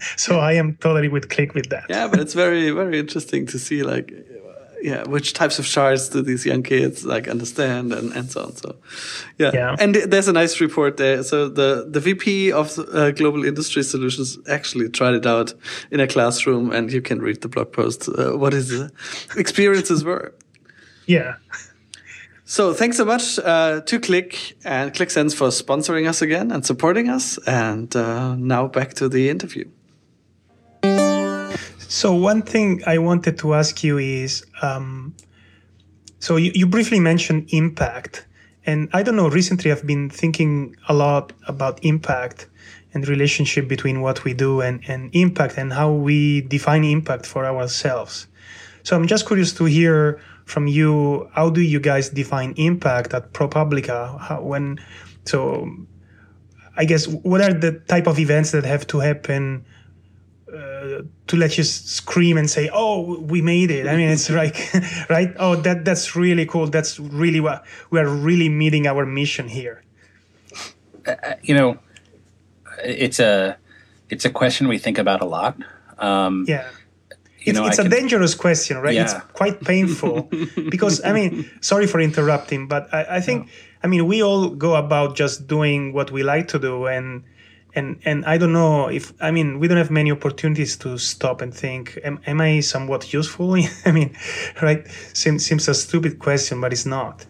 [0.18, 1.86] so I am totally with Qlik with that.
[1.90, 4.12] Yeah, but it's very very interesting to see like
[4.82, 8.56] yeah, which types of charts do these young kids like understand and, and so on.
[8.56, 8.76] So,
[9.38, 9.52] yeah.
[9.54, 9.76] yeah.
[9.80, 11.24] And there's a nice report there.
[11.24, 15.54] So the, the VP of uh, Global Industry Solutions actually tried it out
[15.92, 18.90] in a classroom and you can read the blog post, uh, what his
[19.36, 20.34] experiences were.
[21.08, 21.36] Yeah.
[22.46, 27.10] So thanks so much uh, to Qlik and QlikSense for sponsoring us again and supporting
[27.10, 27.38] us.
[27.48, 29.66] And uh, now back to the interview.
[31.80, 35.16] So one thing I wanted to ask you is, um,
[36.20, 38.26] so you, you briefly mentioned impact,
[38.66, 39.30] and I don't know.
[39.30, 42.48] Recently, I've been thinking a lot about impact
[42.94, 47.46] and relationship between what we do and, and impact and how we define impact for
[47.46, 48.28] ourselves.
[48.84, 51.30] So I'm just curious to hear from you.
[51.34, 54.20] How do you guys define impact at ProPublica?
[54.20, 54.80] How, when
[55.26, 55.70] so,
[56.76, 59.66] I guess what are the type of events that have to happen?
[60.48, 64.56] uh, to let you scream and say, "Oh, we made it!" I mean, it's like,
[65.10, 65.36] right?
[65.38, 66.68] Oh, that that's really cool.
[66.68, 69.84] That's really what we are really meeting our mission here.
[71.06, 71.80] Uh, uh, you know,
[72.84, 73.58] it's a
[74.10, 75.58] it's a question we think about a lot.
[76.00, 76.70] Um, yeah.
[77.48, 78.94] You it's, know, it's a can, dangerous question, right?
[78.94, 79.04] Yeah.
[79.04, 80.24] It's quite painful
[80.70, 83.52] because I mean, sorry for interrupting, but I, I think no.
[83.84, 87.24] I mean we all go about just doing what we like to do, and
[87.74, 91.42] and and I don't know if I mean we don't have many opportunities to stop
[91.42, 93.56] and think am, am I somewhat useful
[93.86, 94.16] I mean
[94.62, 97.26] right seems seems a stupid question but it's not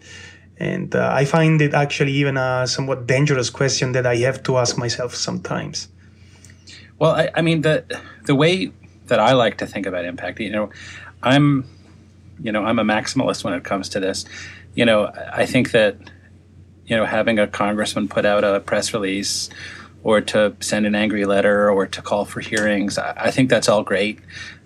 [0.58, 4.56] and uh, I find it actually even a somewhat dangerous question that I have to
[4.56, 5.88] ask myself sometimes
[6.98, 7.84] well I, I mean the
[8.24, 8.72] the way
[9.08, 10.70] that I like to think about impact you know
[11.22, 11.68] I'm
[12.40, 14.24] you know I'm a maximalist when it comes to this
[14.74, 15.96] you know I think that
[16.86, 19.50] you know having a congressman put out a press release
[20.02, 22.98] or to send an angry letter or to call for hearings.
[22.98, 24.20] I, I think that's all great.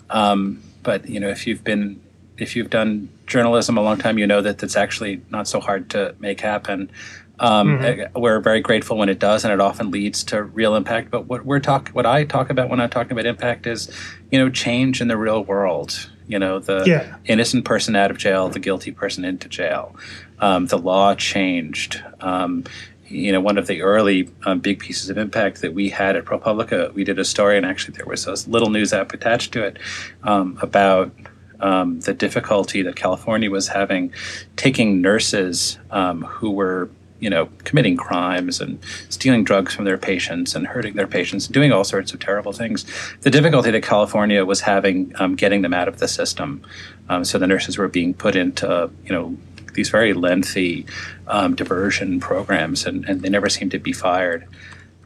[0.09, 2.01] Um, but you know, if you've been
[2.37, 5.89] if you've done journalism a long time, you know that that's actually not so hard
[5.91, 6.91] to make happen.
[7.39, 8.01] Um, mm-hmm.
[8.01, 11.09] Eh, we're very grateful when it does, and it often leads to real impact.
[11.09, 13.89] But what we're talk, what I talk about when I'm talking about impact is,
[14.31, 16.09] you know, change in the real world.
[16.27, 17.15] You know, the Yeah.
[17.25, 19.95] innocent person out of jail, the guilty person into jail.
[20.39, 22.01] Um, the law changed.
[22.21, 22.63] Um,
[23.07, 26.25] you know, one of the early um, big pieces of impact that we had at
[26.25, 29.63] ProPublica, we did a story, and actually there was a little news app attached to
[29.63, 29.77] it
[30.23, 31.11] um, about
[31.59, 34.11] um, the difficulty that California was having
[34.55, 36.89] taking nurses um, who were,
[37.23, 41.71] you know, committing crimes and stealing drugs from their patients and hurting their patients, doing
[41.71, 42.85] all sorts of terrible things.
[43.21, 46.61] The difficulty that California was having um, getting them out of the system.
[47.07, 49.37] Um, so the nurses were being put into, you know,
[49.73, 50.85] these very lengthy
[51.27, 54.45] um, diversion programs, and, and they never seemed to be fired.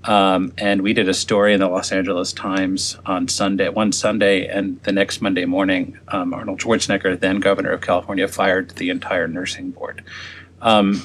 [0.03, 4.47] Um, and we did a story in the Los Angeles Times on Sunday, one Sunday,
[4.47, 9.27] and the next Monday morning, um, Arnold Schwarzenegger, then governor of California, fired the entire
[9.27, 10.03] nursing board.
[10.61, 11.01] Um,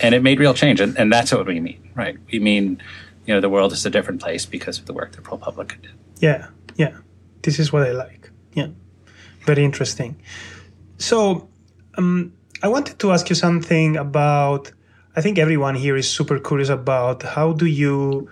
[0.00, 2.16] and it made real change, and, and that's what we mean, right?
[2.32, 2.82] We mean,
[3.26, 5.92] you know, the world is a different place because of the work that ProPublica did.
[6.18, 6.96] Yeah, yeah.
[7.42, 8.30] This is what I like.
[8.54, 8.68] Yeah,
[9.40, 10.16] very interesting.
[10.98, 11.48] So,
[11.98, 14.72] um, I wanted to ask you something about.
[15.16, 18.28] I think everyone here is super curious about how do you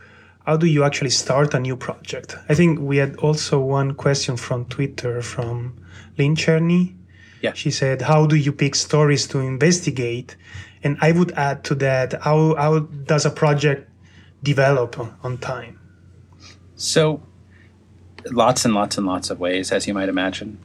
[0.47, 2.37] how do you actually start a new project?
[2.49, 5.75] I think we had also one question from Twitter from
[6.19, 6.95] Lynn Cherny.
[7.43, 7.53] Yeah.
[7.55, 10.37] She said, "How do you pick stories to investigate?"
[10.85, 13.89] And I would add to that, how how does a project
[14.43, 15.79] develop on, on time?
[16.75, 17.23] So,
[18.31, 20.59] lots and lots and lots of ways, as you might imagine.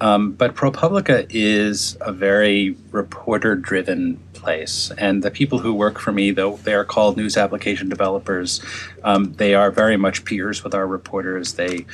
[0.00, 4.90] Um, but ProPublica is a very reporter driven place.
[4.98, 8.60] And the people who work for me, though they are called news application developers,
[9.04, 11.54] um, they are very much peers with our reporters.
[11.54, 11.86] They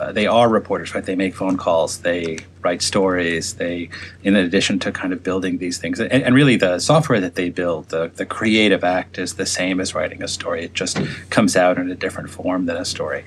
[0.00, 1.04] uh, they are reporters, right?
[1.04, 3.90] They make phone calls, they write stories, they,
[4.22, 7.50] in addition to kind of building these things, and, and really the software that they
[7.50, 10.64] build, the, the creative act is the same as writing a story.
[10.64, 13.24] It just comes out in a different form than a story.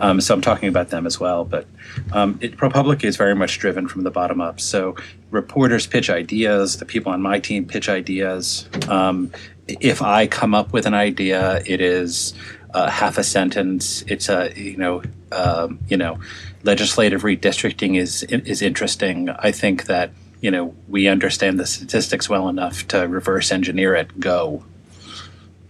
[0.00, 1.44] Um, so I'm talking about them as well.
[1.44, 1.66] But
[2.12, 4.60] um, it, ProPublica is very much driven from the bottom up.
[4.60, 4.96] So
[5.30, 8.68] reporters pitch ideas, the people on my team pitch ideas.
[8.88, 9.30] Um,
[9.66, 12.34] if I come up with an idea, it is
[12.74, 14.02] uh, half a sentence.
[14.08, 16.18] It's a you know um, you know
[16.64, 19.30] legislative redistricting is is interesting.
[19.30, 20.10] I think that
[20.40, 24.20] you know we understand the statistics well enough to reverse engineer it.
[24.20, 24.64] Go,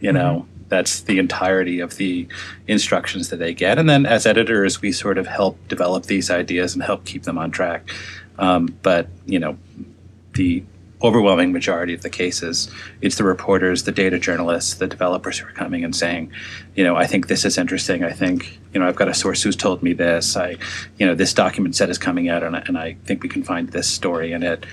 [0.01, 0.47] you know.
[0.67, 2.27] That's the entirety of the
[2.67, 6.75] instructions that they get, and then as editors, we sort of help develop these ideas
[6.75, 7.89] and help keep them on track.
[8.39, 9.59] Um, but you know,
[10.33, 10.65] the
[11.05, 12.71] overwhelming majority of the cases,
[13.03, 16.33] it's the reporters, the data journalists, the developers who are coming and saying,
[16.75, 18.03] you know, I think this is interesting.
[18.03, 20.37] I think, you know, I've got a source who's told me this.
[20.37, 20.57] I,
[20.99, 23.43] you know, this document set is coming out, and I, and I think we can
[23.43, 24.65] find this story in it.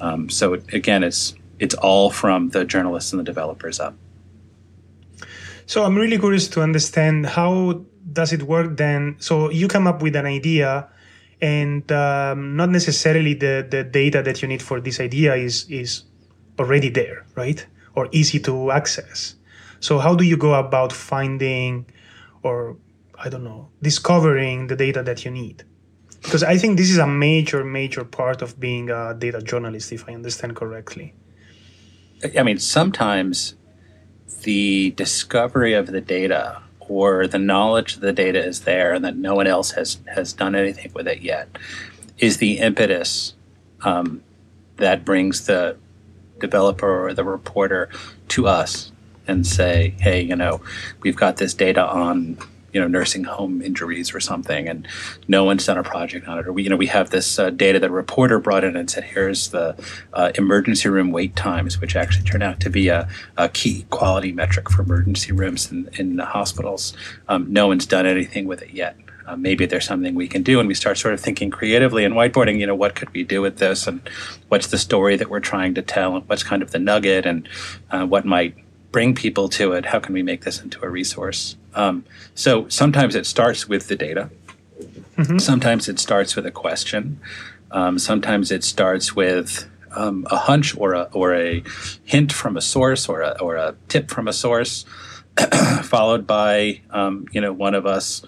[0.00, 3.94] Um, so it, again, it's it's all from the journalists and the developers up.
[5.66, 9.16] So I'm really curious to understand how does it work then.
[9.18, 10.88] So you come up with an idea,
[11.40, 16.02] and um, not necessarily the the data that you need for this idea is is
[16.58, 17.64] already there, right?
[17.94, 19.36] Or easy to access.
[19.80, 21.86] So how do you go about finding,
[22.42, 22.76] or
[23.18, 25.64] I don't know, discovering the data that you need?
[26.22, 30.08] Because I think this is a major major part of being a data journalist, if
[30.08, 31.14] I understand correctly.
[32.36, 33.54] I mean, sometimes
[34.42, 39.16] the discovery of the data or the knowledge that the data is there and that
[39.16, 41.48] no one else has has done anything with it yet
[42.18, 43.34] is the impetus
[43.82, 44.22] um,
[44.76, 45.76] that brings the
[46.40, 47.88] developer or the reporter
[48.28, 48.92] to us
[49.26, 50.60] and say, "Hey, you know,
[51.02, 52.38] we've got this data on."
[52.72, 54.86] You know, nursing home injuries or something, and
[55.26, 56.46] no one's done a project on it.
[56.46, 58.90] Or we, you know, we have this uh, data that a reporter brought in and
[58.90, 59.74] said, "Here's the
[60.12, 64.32] uh, emergency room wait times," which actually turned out to be a, a key quality
[64.32, 66.94] metric for emergency rooms in, in the hospitals.
[67.28, 68.96] Um, no one's done anything with it yet.
[69.26, 72.14] Uh, maybe there's something we can do, and we start sort of thinking creatively and
[72.14, 72.58] whiteboarding.
[72.58, 74.00] You know, what could we do with this, and
[74.48, 77.48] what's the story that we're trying to tell, and what's kind of the nugget, and
[77.90, 78.56] uh, what might
[78.92, 79.86] bring people to it.
[79.86, 81.56] How can we make this into a resource?
[81.74, 84.30] Um, so sometimes it starts with the data.
[85.38, 87.20] Sometimes it starts with a question.
[87.72, 91.62] Um, sometimes it starts with um, a hunch or a or a
[92.04, 94.84] hint from a source or a or a tip from a source,
[95.82, 98.22] followed by um, you know one of us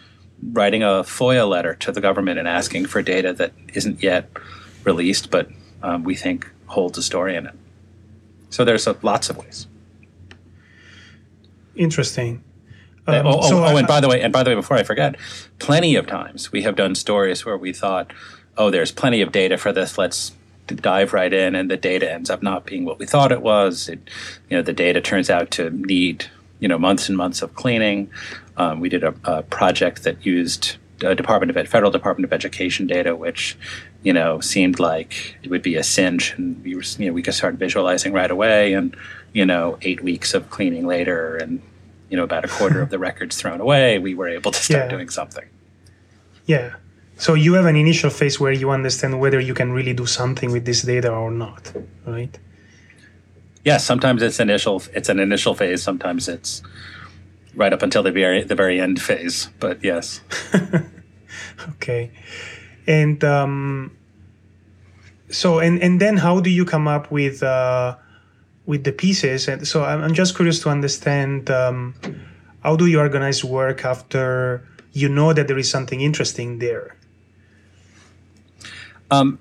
[0.52, 4.30] writing a FOIA letter to the government and asking for data that isn't yet
[4.84, 5.48] released, but
[5.82, 7.54] um, we think holds a story in it.
[8.48, 9.66] So there's uh, lots of ways.
[11.80, 12.42] Interesting.
[13.08, 14.54] Uh, Um, oh, oh, so oh, I- and by the way, and by the way,
[14.54, 15.16] before I forget,
[15.58, 18.12] plenty of times we have done stories where we thought,
[18.58, 19.96] "Oh, there's plenty of data for this.
[19.96, 20.32] Let's
[20.66, 23.88] dive right in," and the data ends up not being what we thought it was.
[23.88, 24.00] It,
[24.50, 26.26] you know, the data turns out to need
[26.60, 28.10] you know months and months of cleaning.
[28.58, 32.32] Um, we did a, a project that used uh, Department of Ed, federal Department of
[32.34, 33.56] Education data, which
[34.02, 37.22] you know, seemed like it would be a cinch, and we were, you know, we
[37.22, 38.94] could start visualizing right away, and
[39.32, 41.60] you know, eight weeks of cleaning later, and
[42.10, 44.84] you know, about a quarter of the records thrown away, we were able to start
[44.84, 44.90] Yeah.
[44.96, 45.44] doing something.
[46.46, 46.74] Yeah.
[47.16, 50.50] So you have an initial phase where you understand whether you can really do something
[50.50, 51.72] with this data or not,
[52.06, 52.36] right?
[53.64, 54.82] Yes, sometimes it's initial.
[54.94, 55.82] It's an initial phase.
[55.82, 56.62] Sometimes it's
[57.54, 59.50] right up until the very the very end phase.
[59.60, 60.22] But yes,
[61.76, 62.10] Okay.
[62.86, 63.96] And um,
[65.28, 67.96] so and and then how do you come up with uh,
[68.66, 69.48] with the pieces?
[69.48, 71.94] And so I'm, just curious to understand um,
[72.62, 76.96] how do you organize work after you know that there is something interesting there.
[79.10, 79.38] um,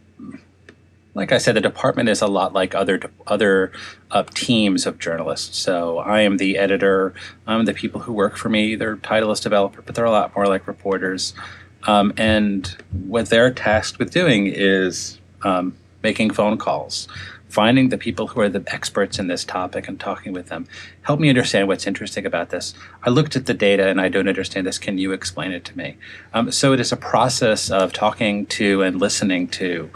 [1.16, 3.72] like I said, the department is a lot like other other
[4.12, 5.58] uh, teams of journalists.
[5.58, 7.14] So I am the editor.
[7.48, 8.76] I'm the people who work for me.
[8.76, 11.34] Their title is developer, but they're a lot more like reporters.
[11.84, 17.08] Um, and what they're tasked with doing is um, making phone calls,
[17.50, 20.68] finding the people who are the experts in this topic and talking with them.
[21.02, 22.74] Help me understand what's interesting about this.
[23.04, 24.78] I looked at the data and I don't understand this.
[24.78, 25.98] Can you explain it to me?
[26.34, 29.90] Um, so it is a process of talking to and listening to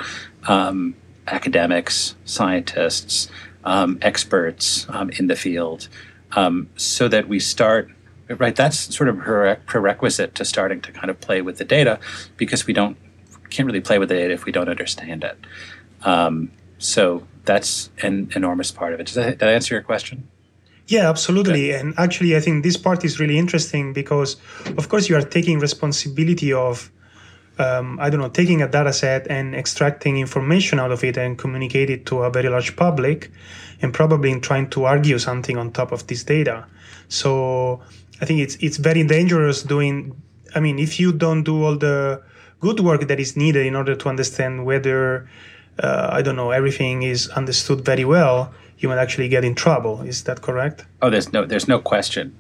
[0.48, 0.96] um,
[1.28, 3.30] academics, scientists,
[3.64, 5.88] um, experts um, in the field,
[6.34, 7.90] um, so that we start
[8.28, 8.56] right.
[8.56, 9.20] That's sort of
[9.66, 12.00] prerequisite to starting to kind of play with the data,
[12.36, 12.98] because we don't
[13.50, 15.38] can't really play with the data if we don't understand it.
[16.04, 19.08] Um, so that's an enormous part of it.
[19.08, 20.28] Does that, I answer your question?
[20.88, 21.72] Yeah, absolutely.
[21.72, 24.36] And actually, I think this part is really interesting because,
[24.78, 26.92] of course, you are taking responsibility of,
[27.58, 31.38] um, I don't know, taking a data set and extracting information out of it and
[31.38, 33.32] communicate it to a very large public,
[33.82, 36.66] and probably trying to argue something on top of this data.
[37.08, 37.82] So
[38.20, 40.22] I think it's it's very dangerous doing.
[40.56, 42.22] I mean, if you don't do all the
[42.60, 45.30] good work that is needed in order to understand whether
[45.80, 50.02] uh, I don't know everything is understood very well, you might actually get in trouble.
[50.02, 50.86] Is that correct?
[51.02, 52.36] Oh, there's no there's no question,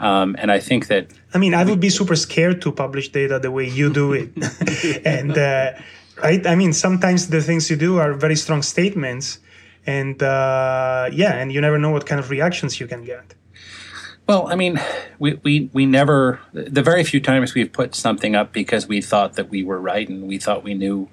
[0.00, 3.38] um, and I think that I mean, I would be super scared to publish data
[3.38, 4.30] the way you do it,
[5.04, 5.72] and uh,
[6.22, 6.46] right.
[6.46, 9.38] I mean, sometimes the things you do are very strong statements,
[9.86, 13.34] and uh, yeah, and you never know what kind of reactions you can get.
[14.28, 14.80] Well, I mean,
[15.18, 19.34] we, we, we never, the very few times we've put something up because we thought
[19.34, 21.08] that we were right and we thought we knew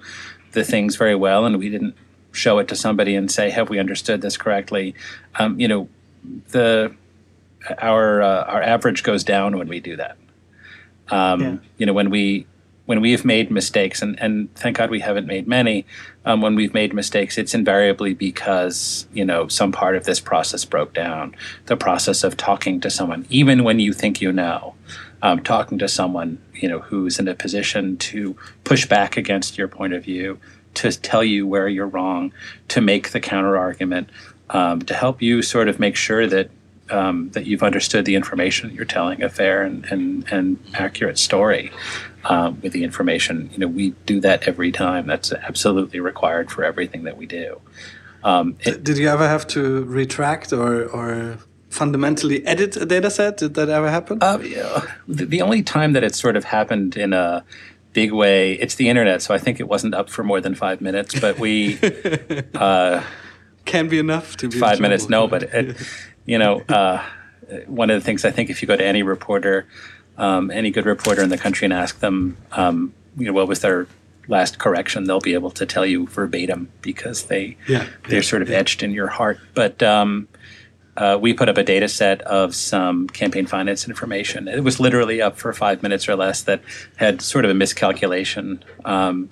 [0.51, 1.95] the things very well and we didn't
[2.31, 4.93] show it to somebody and say, have we understood this correctly?
[5.35, 5.89] Um, you know,
[6.51, 6.93] the,
[7.79, 10.17] our, uh, our average goes down when we do that.
[11.09, 11.57] Um, Yeah.
[11.77, 12.45] You know, when we,
[12.85, 15.85] when we've made mistakes, and, and thank God we haven't made many,
[16.25, 20.65] um, when we've made mistakes, it's invariably because, you know, some part of this process
[20.65, 21.35] broke down.
[21.67, 24.73] The process of talking to someone, even when you think you know,
[25.21, 29.67] um, talking to someone, you know, who's in a position to push back against your
[29.67, 30.39] point of view,
[30.75, 32.31] to tell you where you're wrong,
[32.69, 34.09] to make the counter argument,
[34.49, 36.49] um, to help you sort of make sure that
[36.89, 41.19] um, that you've understood the information that you're telling a fair and, and, and accurate
[41.19, 41.71] story
[42.25, 43.49] um, with the information.
[43.51, 45.05] You know, we do that every time.
[45.05, 47.61] That's absolutely required for everything that we do.
[48.23, 51.37] Um, it, Did you ever have to retract or, or
[51.69, 53.37] fundamentally edit a data set?
[53.37, 54.21] Did that ever happen?
[54.21, 54.37] uh,
[55.07, 57.43] the, only time that it sort of happened in a
[57.93, 60.81] big way, it's the internet, so I think it wasn't up for more than five
[60.81, 61.79] minutes, but we.
[62.55, 63.03] uh,
[63.65, 65.09] Can be enough to be five minutes.
[65.09, 65.77] No, but it,
[66.25, 67.03] you know, uh,
[67.67, 69.67] one of the things I think if you go to any reporter,
[70.17, 73.61] um, any good reporter in the country, and ask them, um, you know, what was
[73.61, 73.87] their
[74.29, 78.41] last correction, they'll be able to tell you verbatim because they Yeah, they're yeah, sort
[78.41, 79.39] of etched in your heart.
[79.55, 80.27] But um,
[80.99, 84.47] uh, we put up a data set of some campaign finance information.
[84.47, 86.61] It was literally up for five minutes or less that
[86.97, 88.63] had sort of a miscalculation.
[88.85, 89.29] Um,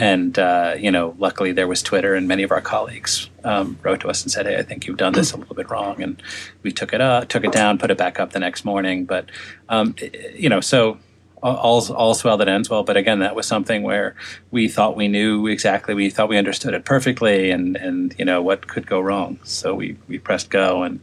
[0.00, 4.00] And, uh, you know, luckily there was Twitter, and many of our colleagues um, wrote
[4.00, 6.02] to us and said, hey, I think you've done this a little bit wrong.
[6.02, 6.22] And
[6.62, 9.04] we took it up, took it down, put it back up the next morning.
[9.04, 9.30] But,
[9.68, 9.94] um,
[10.34, 10.96] you know, so
[11.42, 12.82] all's, all's well that ends well.
[12.82, 14.14] But again, that was something where
[14.50, 18.42] we thought we knew exactly, we thought we understood it perfectly, and and you know
[18.42, 19.38] what could go wrong.
[19.44, 21.00] So we we pressed go, and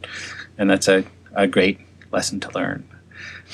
[0.58, 1.04] and that's a,
[1.34, 1.78] a great
[2.12, 2.84] lesson to learn.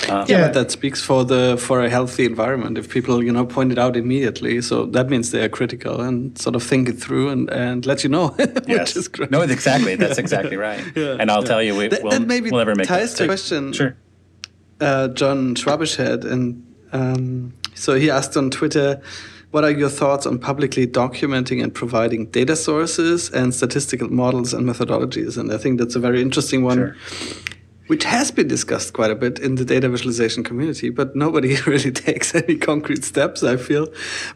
[0.08, 0.42] Yeah, Yeah.
[0.46, 2.78] but that speaks for the for a healthy environment.
[2.78, 6.38] If people, you know, point it out immediately, so that means they are critical and
[6.38, 8.28] sort of think it through and, and let you know,
[8.66, 9.30] which is great.
[9.30, 9.96] No, exactly.
[9.96, 10.80] That's exactly right.
[10.96, 11.48] Yeah, and I'll yeah.
[11.48, 13.72] tell you, we, That- we'll, that maybe we'll never make ties to a question.
[13.72, 13.94] Sure.
[14.80, 19.00] uh, Jon Schwabish had, and um, so he asked on Twitter,
[19.50, 24.68] "What are your thoughts on publicly documenting and providing data sources and statistical models and
[24.68, 26.78] methodologies?" And I think that's a very interesting one.
[26.78, 26.96] Sure.
[27.86, 31.90] which has been discussed quite a bit in the data visualization community, but nobody really
[31.90, 33.88] takes any concrete steps, I feel.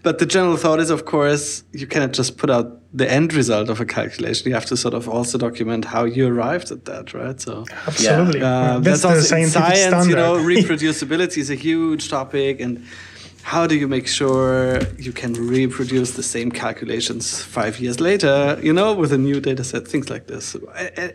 [0.02, 3.68] But the general thought is, of course, you cannot just put out the end result
[3.68, 4.48] of a calculation.
[4.48, 7.38] You have to sort of also document how you arrived at that, right?
[7.40, 10.08] So, absolutely, uh, that's, that's the also science, standard.
[10.08, 12.86] you know, reproducibility is a huge topic and
[13.44, 18.72] how do you make sure you can reproduce the same calculations five years later, you
[18.72, 20.56] know, with a new data set, things like this.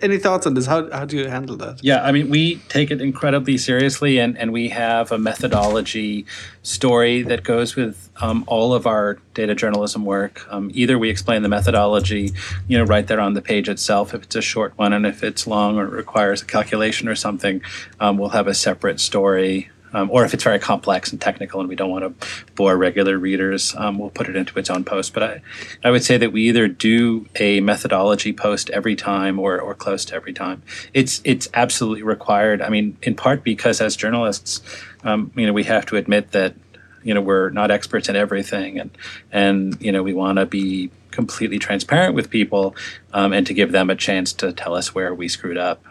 [0.04, 0.68] Any thoughts on this?
[0.68, 1.84] How, how do you handle that?
[1.84, 6.28] Yeah, I mean, we take it incredibly seriously, and, and we have a methodology
[6.62, 10.46] story that goes with um, all of our data journalism work.
[10.54, 12.32] Um, either we explain the methodology,
[12.68, 15.24] you know, right there on the page itself, if it's a short one, and if
[15.24, 17.64] it's long or requires a calculation or something,
[18.00, 19.72] um, we'll have a separate story.
[19.94, 23.18] Um, or if it's very complex and technical and we don't want to bore regular
[23.18, 25.14] readers, um, we'll put it into its own post.
[25.14, 25.42] But I,
[25.84, 30.06] I would say that we either do a methodology post every time or, or close
[30.06, 30.62] to every time.
[30.94, 32.62] It's it's absolutely required.
[32.62, 34.62] I mean, in part because as journalists,
[35.04, 36.56] um, you know, we have to admit that
[37.04, 38.92] you know we're not experts in everything, and
[39.32, 42.76] and you know we want to be completely transparent with people
[43.14, 45.84] um, and to give them a chance to tell us where we screwed up.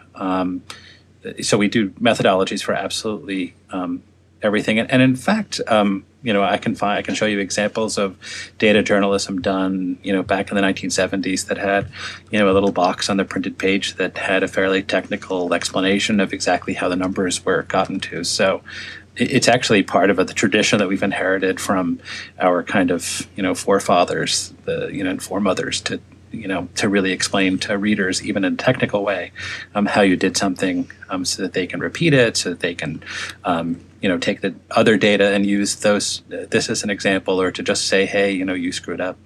[1.41, 4.03] So we do methodologies for absolutely um,
[4.41, 7.39] everything, and, and in fact, um, you know, I can find I can show you
[7.39, 8.17] examples of
[8.57, 11.87] data journalism done, you know, back in the 1970s that had,
[12.29, 16.19] you know, a little box on the printed page that had a fairly technical explanation
[16.19, 18.23] of exactly how the numbers were gotten to.
[18.23, 18.61] So
[19.15, 21.99] it's actually part of the tradition that we've inherited from
[22.39, 26.01] our kind of you know forefathers, the you know and foremothers to
[26.31, 29.31] you know to really explain to readers even in a technical way
[29.75, 32.75] um, how you did something um, so that they can repeat it so that they
[32.75, 33.01] can
[33.45, 37.41] um, you know take the other data and use those uh, this as an example
[37.41, 39.17] or to just say hey you know you screwed up.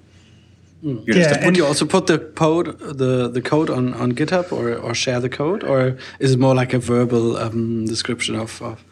[0.81, 4.51] You're Yeah, a- Would you also put the code the the code on, on GitHub
[4.51, 8.61] or, or share the code, or is it more like a verbal um, description of,
[8.61, 8.83] of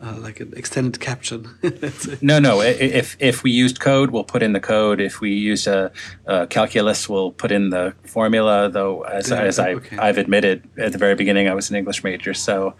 [0.00, 1.46] uh, like an extended caption?
[2.22, 2.60] No, no.
[2.60, 5.00] i- i- If if we used code, we'll put in the code.
[5.00, 5.90] If we use a,
[6.26, 8.68] a calculus, we'll put in the formula.
[8.70, 9.96] Though, as, Yeah, as I okay.
[9.98, 12.74] I've admitted at the very beginning, I was an English major, so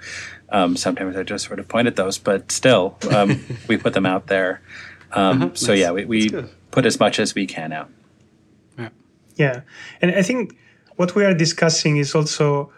[0.51, 2.19] um, sometimes I just sort of point at those.
[2.19, 4.61] But still, um, we put them out there.
[5.13, 5.81] Um, Uh-huh, So nice.
[5.81, 6.31] yeah, we, we
[6.71, 7.89] put as much as we can out.
[8.79, 8.89] Yeah.
[9.37, 9.61] Yeah.
[10.03, 10.57] And I think
[10.97, 12.71] what we are discussing is also,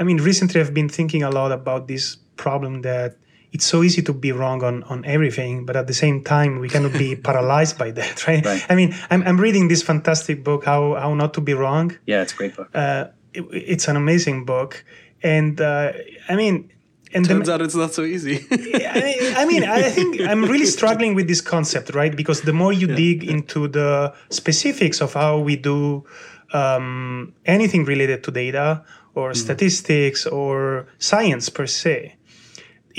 [0.00, 3.16] I mean, recently I've been thinking a lot about this problem that
[3.52, 6.68] it's so easy to be wrong on, on everything, but at the same time, we
[6.68, 8.44] cannot be paralyzed by that, right?
[8.44, 8.64] Right.
[8.68, 11.96] I mean, I'm, I'm reading this fantastic book, How, How Not to Be Wrong.
[12.06, 12.68] Yeah, it's a great book.
[12.74, 14.84] Uh, it, it's an amazing book.
[15.22, 15.92] And uh,
[16.28, 16.70] I mean,
[17.14, 18.46] and the- Turns out it's not so easy.
[18.50, 22.14] I I mean, I think I'm really struggling with this concept, right?
[22.14, 26.04] Because the more you dig into the specifics of how we do
[26.52, 28.84] um, anything related to data
[29.14, 32.14] or statistics or science per se,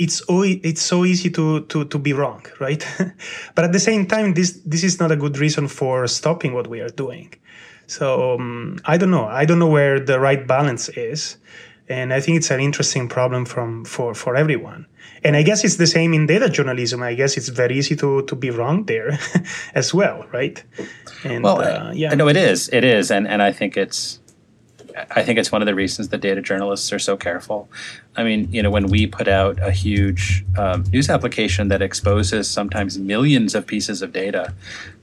[0.00, 2.82] it's it's so easy to to to be wrong, right?
[3.54, 6.66] but at the same time, this this is not a good reason for stopping what
[6.66, 7.34] we are doing.
[7.86, 9.26] So um, I don't know.
[9.26, 11.36] I don't know where the right balance is,
[11.88, 14.86] and I think it's an interesting problem from for for everyone.
[15.22, 17.02] And I guess it's the same in data journalism.
[17.02, 19.18] I guess it's very easy to to be wrong there
[19.74, 20.64] as well, right?
[21.24, 22.70] And Well, uh, yeah, no, it is.
[22.72, 24.19] It is, and and I think it's.
[25.10, 27.68] I think it's one of the reasons that data journalists are so careful.
[28.16, 32.50] I mean, you know, when we put out a huge um, news application that exposes
[32.50, 34.54] sometimes millions of pieces of data,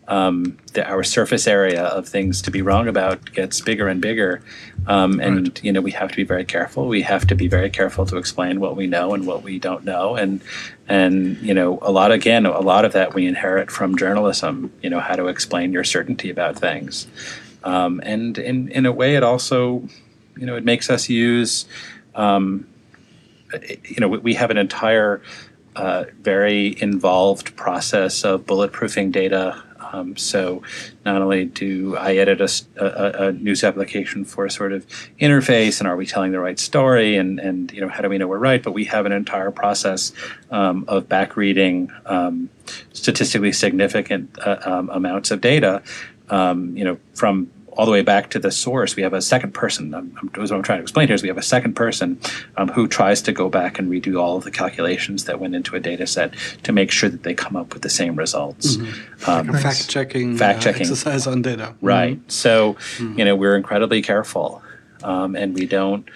[0.07, 4.41] um, the, our surface area of things to be wrong about gets bigger and bigger.
[4.87, 6.87] Um, and you know, we have to be very careful.
[6.87, 9.83] We have to be very careful to explain what we know and what we don't
[9.83, 10.15] know.
[10.15, 10.41] And
[10.87, 14.71] and you know, a lot again, a lot of that we inherit from journalism.
[14.81, 17.07] You know, how to explain your certainty about things.
[17.67, 19.83] Um, and in in a way, it also,
[20.37, 21.65] you know, it makes us use.
[22.15, 22.65] Um,
[23.85, 25.21] you know, we- have an entire
[25.75, 29.63] uh, very involved process of bulletproofing data.
[29.93, 30.63] Um, so,
[31.05, 32.41] not only do I edit
[32.75, 34.85] a news application for a sort of
[35.19, 38.17] interface, and are we telling the right story, and and you know how do we
[38.17, 40.11] know we're right, but we have an entire process
[40.51, 42.49] um, of back reading um,
[42.93, 45.81] statistically significant uh, um, amounts of data.
[46.29, 49.53] Um, you know, from all the way back to the source, we have a second
[49.53, 49.93] person.
[49.93, 52.19] Um, what I'm trying to explain here is we have a second person
[52.57, 55.75] um, who tries to go back and redo all of the calculations that went into
[55.75, 58.77] a data set to make sure that they come up with the same results.
[59.27, 60.81] Um, Fact checking, Fact-checking.
[60.81, 61.75] exercise on data.
[61.79, 62.19] Right.
[62.31, 64.63] So, you know, we're incredibly careful,
[65.03, 66.09] um, and we don't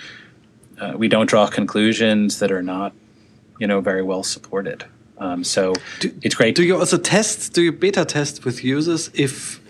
[0.80, 2.91] uh, we don't draw conclusions that are not,
[3.59, 4.84] you know, very well supported.
[5.20, 6.55] Um, so Do- it's great.
[6.55, 7.53] Do you also test?
[7.53, 9.61] Do you beta test with users if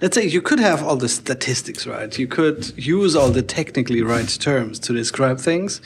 [0.00, 2.18] let's say you could have all the statistics right.
[2.18, 5.80] You could use all the technically right terms to describe things.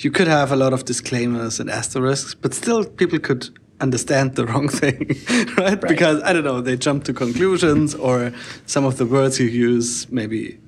[0.00, 3.48] You could have a lot of disclaimers and asterisks, but still people could
[3.80, 5.16] understand the wrong thing,
[5.56, 5.58] right?
[5.58, 5.80] right?
[5.80, 8.32] Because I don't know, they jump to conclusions or
[8.66, 10.58] some of the words you use maybe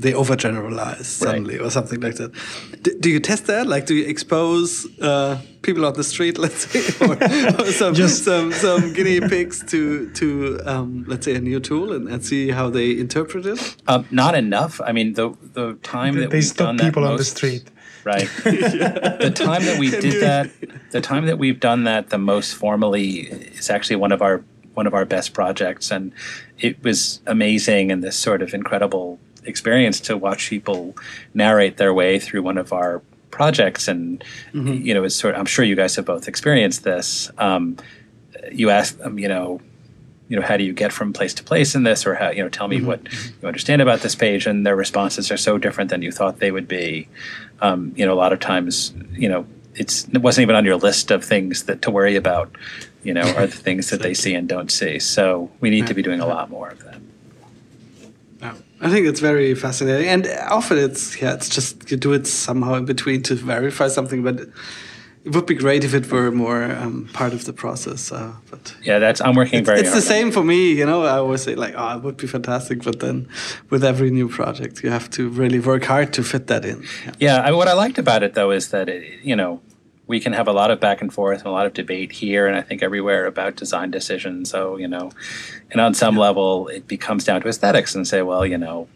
[0.00, 1.66] they overgeneralize suddenly right.
[1.66, 2.32] or something like that.
[2.82, 3.66] D do you test that?
[3.66, 7.16] Like, do you expose uh, people on the street, let's say, or,
[7.60, 11.92] or some, Just some some guinea pigs to to um, let's say a new tool
[11.92, 13.76] and, and see how they interpret it?
[13.86, 14.80] Um, not enough.
[14.80, 17.24] I mean, the the time they, that they we've stop done people that on the
[17.24, 17.64] street.
[18.02, 18.30] Right.
[18.46, 19.18] yeah.
[19.28, 20.48] The time that we did that,
[20.90, 23.28] the time that we've done that the most formally
[23.58, 24.42] is actually one of our
[24.72, 26.12] one of our best projects, and
[26.58, 30.96] it was amazing and this sort of incredible experience to watch people
[31.34, 33.88] narrate their way through one of our projects.
[33.88, 34.22] And
[34.52, 34.84] mm-hmm.
[34.84, 37.30] you know it's sort of, i'm sure you guys have both experienced this.
[37.38, 37.76] Um,
[38.52, 39.60] you ask them you know
[40.28, 42.06] you know how do you get from place to place in this?
[42.06, 42.86] Or how you know tell me mm-hmm.
[42.86, 43.00] what
[43.40, 44.46] you understand about this page.
[44.46, 47.08] And their responses are so different than you thought they would be.
[47.60, 50.76] Um, you know a lot of times you know it's it wasn't even on your
[50.76, 52.54] list of things that to worry about
[53.02, 54.98] you know are the things that they see and don't see.
[54.98, 57.00] So we need to be doing a lot more of that
[58.82, 62.74] I think it's very fascinating, and often it's yeah, it's just you do it somehow
[62.74, 64.40] in between to verify something, but
[65.24, 68.10] it would be great if it were more um, part of the process.
[68.10, 69.80] Uh, but yeah, that's I'm working it's, very.
[69.80, 71.04] It's the same for me, you know.
[71.04, 73.28] I always say like, oh, it would be fantastic, but then
[73.68, 76.82] with every new project, you have to really work hard to fit that in.
[77.04, 79.60] Yeah, yeah I, what I liked about it though is that it, you know
[80.10, 82.48] we can have a lot of back and forth and a lot of debate here
[82.48, 84.50] and I think everywhere about design decisions.
[84.50, 85.12] So, you know,
[85.70, 88.88] and on some level, it becomes down to aesthetics and say, well, you know,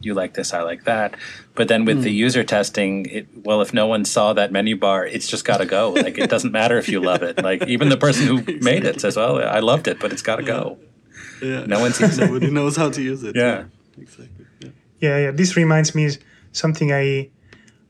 [0.00, 1.14] you like this, I like that.
[1.54, 2.02] But then with mm.
[2.02, 2.16] the hmm.
[2.16, 5.66] user testing, it, well, if no one saw that menu bar, it's just got to
[5.66, 5.92] go.
[5.92, 7.40] Like it doesn't matter if you love it.
[7.40, 8.58] Like even the person who exactly.
[8.72, 10.48] made it says, well, I loved it, but it's got to yeah.
[10.48, 10.78] go.
[11.40, 11.64] Yeah.
[11.66, 12.24] No one sees it.
[12.26, 13.36] Nobody knows how to use it.
[13.36, 13.42] Yeah.
[13.42, 14.02] yeah.
[14.02, 14.46] Exactly.
[14.60, 14.68] Yeah.
[14.98, 15.30] yeah, yeah.
[15.30, 16.18] This reminds me is
[16.50, 17.30] something I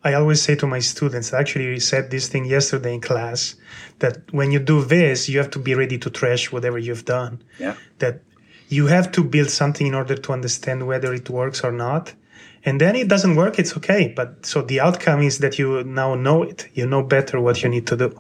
[0.07, 3.57] I always say to my students, I actually, said this thing yesterday in class,
[3.99, 7.43] that when you do this, you have to be ready to trash whatever you've done.
[7.59, 7.75] Yeah.
[7.99, 8.23] That
[8.69, 12.15] you have to build something in order to understand whether it works or not.
[12.65, 14.13] And then it doesn't work, it's okay.
[14.15, 16.69] But so the outcome is that you now know it.
[16.75, 18.11] You know better what you need to do.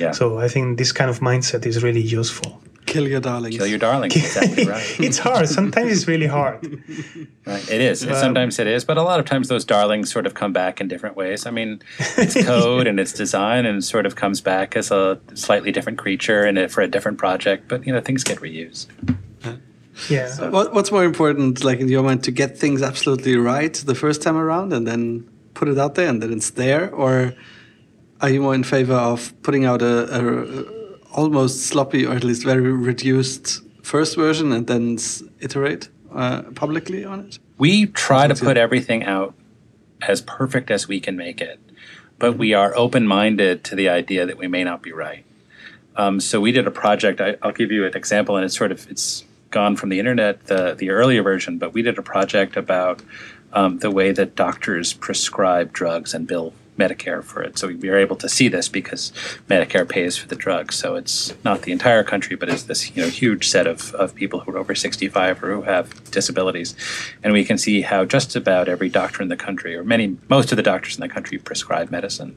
[0.00, 0.10] Yeah.
[0.10, 2.60] So I think this kind of mindset is really useful.
[2.88, 3.56] Kill your darlings.
[3.56, 4.16] Kill your darlings.
[4.28, 5.00] Exactly right.
[5.00, 5.48] it's hard.
[5.48, 6.62] Sometimes it's really hard.
[7.46, 7.70] Right.
[7.70, 8.06] It is.
[8.06, 10.80] Um, Sometimes it is, but a lot of times those darlings sort of come back
[10.80, 11.46] in different ways.
[11.46, 11.80] I mean,
[12.16, 15.98] it's code and it's design, and it sort of comes back as a slightly different
[15.98, 17.68] creature and for a different project.
[17.68, 18.86] But you know, things get reused.
[20.08, 20.28] Yeah.
[20.28, 23.94] So what, what's more important, like in your mind, to get things absolutely right the
[23.94, 27.34] first time around and then put it out there and then it's there, or
[28.20, 30.77] are you more in favor of putting out a, a
[31.12, 34.98] almost sloppy or at least very reduced first version and then
[35.40, 37.38] iterate uh, publicly on it?
[37.58, 39.34] We try to put everything out
[40.02, 41.58] as perfect as we can make it,
[42.18, 45.24] but we are open minded to the idea that we may not be right.
[45.96, 47.20] Um, so we did a project.
[47.20, 50.46] I, will give you an example, and it's sort of it's gone from the internet,
[50.46, 51.58] the the earlier version.
[51.58, 53.02] But we did a project about
[53.52, 57.58] um, the way that doctors prescribe drugs and bill Medicare for it.
[57.58, 59.12] So we are able to see this because
[59.48, 60.72] Medicare pays for the drug.
[60.72, 64.14] So it's not the entire country, but it's this you know huge set of, of
[64.14, 66.74] people who are over 65 or who have disabilities.
[67.22, 70.52] And we can see how just about every doctor in the country, or many most
[70.52, 72.36] of the doctors in the country, prescribe medicine.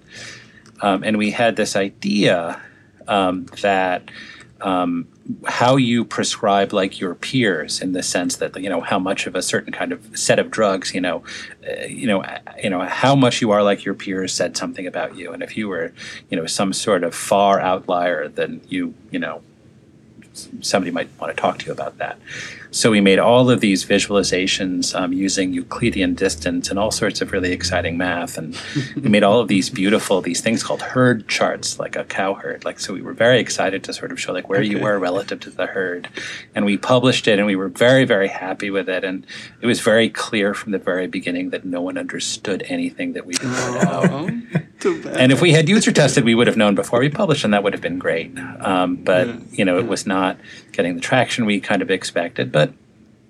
[0.81, 2.59] Um, and we had this idea
[3.07, 4.09] um, that
[4.61, 5.07] um,
[5.45, 9.35] how you prescribe like your peers in the sense that you know how much of
[9.35, 11.23] a certain kind of set of drugs you know
[11.67, 14.87] uh, you know uh, you know how much you are like your peers said something
[14.87, 15.31] about you.
[15.31, 15.93] And if you were
[16.29, 19.41] you know some sort of far outlier then you you know
[20.61, 22.17] somebody might want to talk to you about that
[22.71, 27.33] so we made all of these visualizations um, using Euclidean distance and all sorts of
[27.33, 28.37] really exciting math.
[28.37, 28.57] And
[28.95, 32.63] we made all of these beautiful, these things called herd charts, like a cow herd.
[32.63, 34.69] Like, so we were very excited to sort of show like where okay.
[34.69, 36.07] you were relative to the herd.
[36.55, 39.03] And we published it and we were very, very happy with it.
[39.03, 39.27] And
[39.59, 43.33] it was very clear from the very beginning that no one understood anything that we
[43.33, 44.29] put out.
[44.85, 47.63] and if we had user tested, we would have known before we published, and that
[47.63, 48.37] would have been great.
[48.59, 49.39] Um, but yeah.
[49.51, 50.37] you know, it was not
[50.71, 52.51] getting the traction we kind of expected.
[52.51, 52.60] But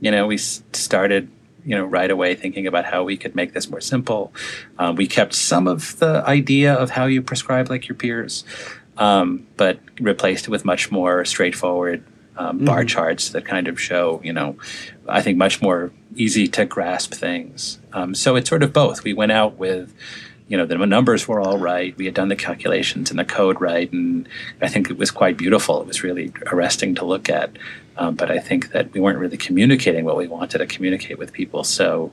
[0.01, 1.29] you know, we started
[1.63, 4.33] you know right away thinking about how we could make this more simple.
[4.77, 8.43] Um, we kept some of the idea of how you prescribe like your peers,
[8.97, 12.03] um, but replaced it with much more straightforward
[12.37, 12.65] um, mm-hmm.
[12.65, 14.57] bar charts that kind of show, you know,
[15.07, 17.79] I think much more easy to grasp things.
[17.93, 19.03] Um, so it's sort of both.
[19.03, 19.93] We went out with
[20.51, 21.95] you know the numbers were all right.
[21.95, 24.27] We had done the calculations and the code right, and
[24.61, 25.79] I think it was quite beautiful.
[25.79, 27.51] It was really arresting to look at.
[27.95, 31.31] Um, but I think that we weren't really communicating what we wanted to communicate with
[31.31, 31.63] people.
[31.63, 32.11] So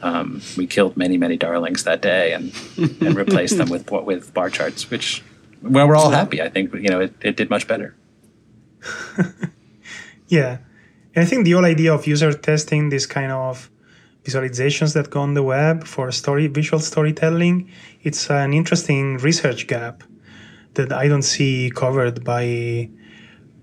[0.00, 4.48] um, we killed many, many darlings that day and, and replaced them with with bar
[4.48, 5.22] charts, which
[5.60, 6.40] well, we're all happy.
[6.40, 7.94] I think you know it, it did much better.
[10.28, 10.56] yeah,
[11.14, 13.68] and I think the whole idea of user testing this kind of
[14.24, 17.68] visualizations that go on the web for story visual storytelling
[18.02, 20.02] it's an interesting research gap
[20.74, 22.88] that i don't see covered by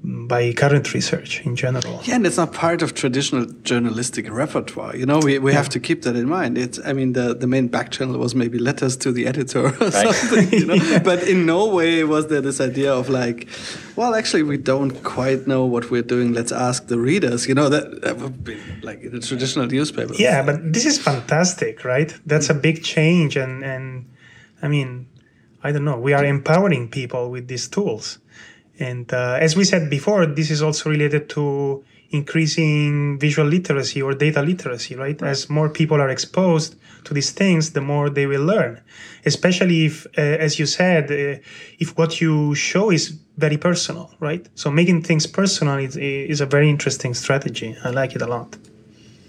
[0.04, 2.02] by current research in general.
[2.04, 4.95] Yeah, and it's not part of traditional journalistic repertoire.
[4.95, 5.58] You know, we, we yeah.
[5.58, 6.58] have to keep that in mind.
[6.58, 9.70] It's I mean the, the main back channel was maybe letters to the editor or
[9.70, 9.91] right.
[9.91, 10.74] something, you know.
[10.91, 11.04] yeah.
[11.04, 13.47] But in no way was there this idea of like,
[13.95, 16.34] well actually we don't quite know what we're doing.
[16.34, 17.47] Let's ask the readers.
[17.47, 20.16] You know, that, that would be like in a traditional newspaper.
[20.16, 22.12] Yeah, but this is fantastic, right?
[22.26, 24.10] That's a big change and and
[24.64, 25.08] I mean,
[25.64, 28.18] I don't know, we are empowering people with these tools
[28.80, 34.13] and uh, as we said before, this is also related to increasing visual literacy or
[34.13, 35.22] data literacy, right?
[35.22, 35.30] right?
[35.30, 38.82] As more people are exposed to these things, the more they will learn.
[39.26, 41.39] Especially if, uh, as you said, uh,
[41.80, 44.47] if what you show is very personal, right?
[44.55, 47.78] So making things personal is, is a very interesting strategy.
[47.84, 48.57] I like it a lot.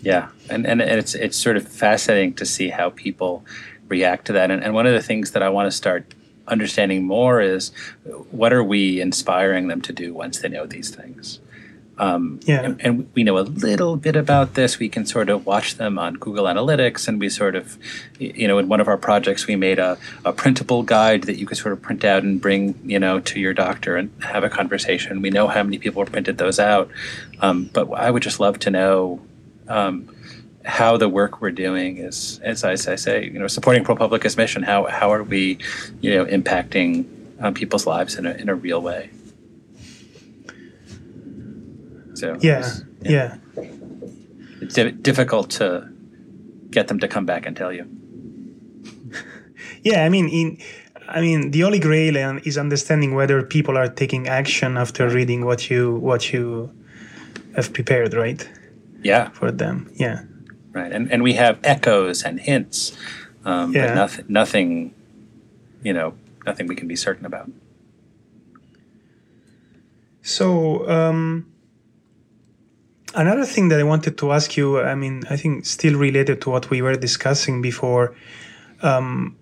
[0.03, 3.45] Yeah, and, and it's it's sort of fascinating to see how people
[3.89, 4.51] react to that.
[4.51, 6.13] And, and one of the things that I want to start
[6.53, 7.73] understanding more is
[8.31, 11.41] what are we inspiring them to do once they know these things.
[11.99, 12.63] Um, yeah.
[12.63, 14.79] And, and, we know a little bit about this.
[14.79, 17.77] We can sort of watch them on Google Analytics, and we sort of,
[18.19, 21.47] you know, in one of our projects, we made a, a printable guide that you
[21.47, 24.49] could sort of print out and bring, you know, to your doctor and have a
[24.49, 25.21] conversation.
[25.21, 26.91] We know how many people printed those out,
[27.41, 29.21] um, but I would just love to know.
[29.69, 30.09] Um,
[30.65, 34.63] how the work we're doing is, as I, say, you know, supporting ProPublica's mission.
[34.63, 35.59] How how are we,
[36.01, 37.05] you know, impacting
[37.41, 39.11] um, people's lives in a in a real way?
[42.15, 43.65] So yeah, yeah, yeah.
[44.61, 45.89] it's di- difficult to
[46.71, 47.87] get them to come back and tell you.
[49.83, 50.59] yeah, I mean, in
[51.09, 55.71] I mean, the holy grail is understanding whether people are taking action after reading what
[55.71, 56.71] you what you
[57.57, 58.49] have prepared, right?
[59.03, 59.91] Yeah, for them.
[59.95, 60.23] Yeah
[60.73, 60.93] right?
[60.93, 62.97] And and we have echoes and hints,
[63.45, 63.89] um, yeah.
[63.89, 64.95] but nothing, nothing,
[65.83, 66.15] you know,
[66.47, 67.51] nothing we can be certain about.
[70.23, 71.53] So um,
[73.15, 76.51] another thing that I wanted to ask you, I mean, I think still related to
[76.51, 78.15] what we were discussing before.
[78.83, 79.37] Um,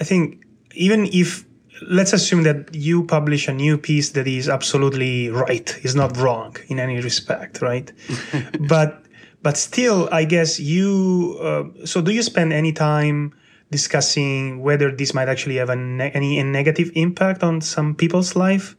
[0.00, 0.44] I think
[0.74, 1.44] even if
[1.82, 6.56] let's assume that you publish a new piece that is absolutely right, is not wrong
[6.68, 7.92] in any respect, right?
[8.68, 9.04] but
[9.42, 13.32] but still i guess you uh, so do you spend any time
[13.70, 18.76] discussing whether this might actually have ne- any negative impact on some people's life?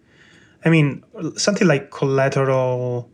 [0.65, 1.03] I mean
[1.37, 3.09] something like collateral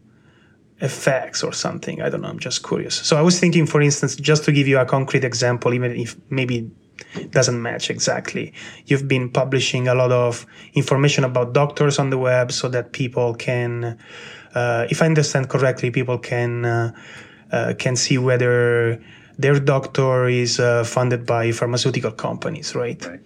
[0.80, 2.96] effects or something i don't know i'm just curious.
[2.96, 6.16] So i was thinking for instance just to give you a concrete example even if
[6.30, 6.70] maybe
[7.16, 8.54] it doesn't match exactly
[8.86, 13.34] you've been publishing a lot of information about doctors on the web so that people
[13.34, 13.98] can
[14.54, 16.92] uh, if i understand correctly people can uh,
[17.52, 19.02] uh, can see whether
[19.38, 23.04] their doctor is uh, funded by pharmaceutical companies, right?
[23.06, 23.20] right?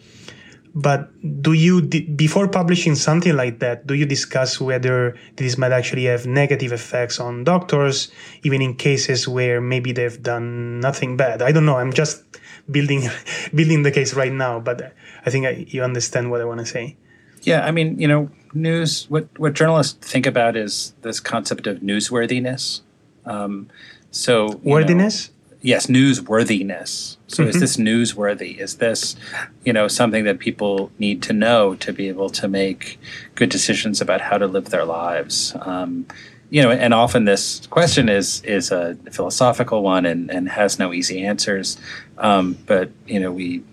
[0.74, 1.12] But
[1.42, 6.26] do you, before publishing something like that, do you discuss whether this might actually have
[6.26, 8.10] negative effects on doctors,
[8.44, 11.42] even in cases where maybe they've done nothing bad?
[11.42, 11.78] I don't know.
[11.78, 12.24] I'm just
[12.70, 13.10] building
[13.54, 14.94] building the case right now, but
[15.26, 16.96] I think I, you understand what I want to say.
[17.42, 19.10] Yeah, I mean, you know, news.
[19.10, 22.82] What what journalists think about is this concept of newsworthiness.
[23.26, 23.68] Um,
[24.12, 25.30] so worthiness.
[25.30, 27.18] Know, yes, newsworthiness.
[27.28, 27.50] So mm-hmm.
[27.50, 28.58] is this newsworthy?
[28.58, 29.16] Is this,
[29.64, 33.00] you know, something that people need to know to be able to make
[33.36, 35.56] good decisions about how to live their lives?
[35.62, 36.06] Um,
[36.50, 40.92] you know, and often this question is is a philosophical one and, and has no
[40.94, 41.78] easy answers.
[42.18, 43.64] Um, but you know, we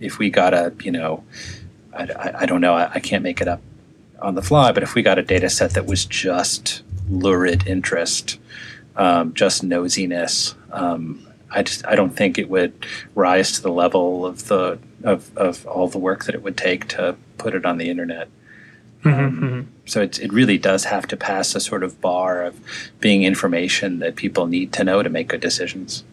[0.00, 1.24] if we got a you know,
[1.94, 3.62] I, I, I don't know, I, I can't make it up
[4.20, 4.72] on the fly.
[4.72, 8.38] But if we got a data set that was just lurid interest
[8.96, 10.54] um, just nosiness.
[10.72, 15.36] Um, I just I don't think it would rise to the level of the of,
[15.36, 18.28] of all the work that it would take to put it on the internet.
[19.02, 19.60] Mm-hmm, um, mm-hmm.
[19.86, 22.60] So it, it really does have to pass a sort of bar of
[23.00, 26.04] being information that people need to know to make good decisions.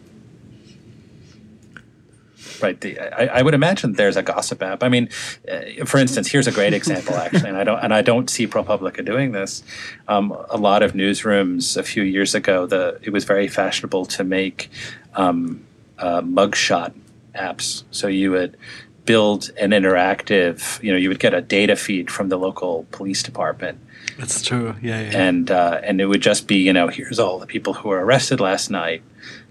[2.60, 2.80] Right.
[2.80, 4.82] The, I, I, would imagine there's a gossip app.
[4.82, 5.08] I mean,
[5.50, 8.46] uh, for instance, here's a great example actually, and I don't and I don't see
[8.46, 9.62] ProPublica doing this.
[10.08, 14.24] Um, a lot of newsrooms a few years ago, the it was very fashionable to
[14.24, 14.70] make
[15.14, 15.64] um,
[15.98, 16.94] uh, mugshot
[17.34, 17.84] apps.
[17.90, 18.56] So you would
[19.04, 23.22] build an interactive, you know, you would get a data feed from the local police
[23.22, 23.80] department.
[24.18, 24.74] That's true.
[24.82, 25.18] Yeah, yeah.
[25.18, 28.04] And uh, and it would just be, you know, here's all the people who were
[28.04, 29.02] arrested last night,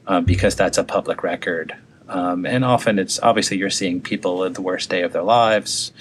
[0.05, 1.75] um, because that's a public record.
[2.09, 5.91] Um, and often it's obviously you're seeing people at the worst day of their lives.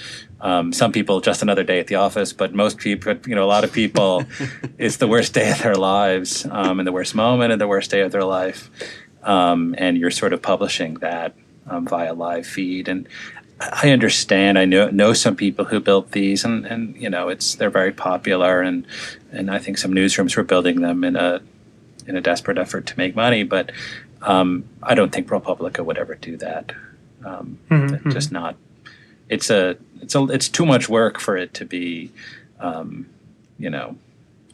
[0.40, 3.46] Um, some people just another day at the office, but most people, you know, a
[3.46, 4.24] lot of people,
[4.78, 7.90] it's the worst day of their lives um, and the worst moment and the worst
[7.90, 8.70] day of their life.
[9.22, 11.34] Um, and you're sort of publishing that
[11.66, 12.88] um, via live feed.
[12.88, 13.08] And
[13.60, 14.58] I understand.
[14.58, 17.92] I know know some people who built these, and, and you know, it's they're very
[17.92, 18.86] popular, and
[19.32, 21.40] and I think some newsrooms were building them in a
[22.06, 23.44] in a desperate effort to make money.
[23.44, 23.72] But
[24.22, 26.72] um, I don't think ProPublica would ever do that.
[27.24, 28.56] Um, Mhm, Just not.
[29.28, 32.12] It's a it's a it's too much work for it to be,
[32.60, 33.06] um,
[33.58, 33.96] you know,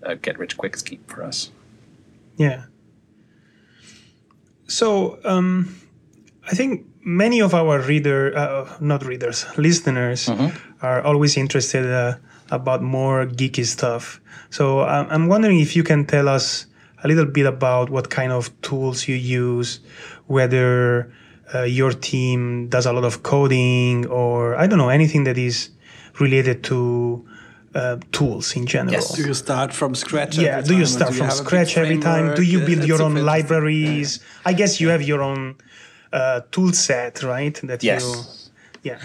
[0.02, 1.50] a get rich quick scheme for us.
[2.38, 2.64] Yeah.
[4.66, 5.74] So um,
[6.50, 10.28] I think many of our reader, uh, not readers, listeners,
[10.80, 12.16] are always interested uh,
[12.50, 14.20] about more geeky stuff.
[14.50, 16.66] So I'm I'm wondering if you can tell us
[17.04, 19.80] a little bit about what kind of tools you use,
[20.26, 21.12] whether
[21.54, 25.70] uh, your team does a lot of coding, or I don't know anything that is
[26.20, 27.26] related to
[27.74, 28.92] uh, tools in general.
[28.94, 29.14] Yes.
[29.16, 30.36] do you start from scratch?
[30.38, 32.34] Yeah, every do you time, or start do from have a big scratch every time?
[32.34, 33.50] Do you build It's your own fantastic.
[33.50, 34.20] libraries?
[34.44, 35.56] I guess you have your own
[36.12, 37.58] uh, tool set, right?
[37.64, 38.02] That Yes.
[38.04, 38.98] you, yeah.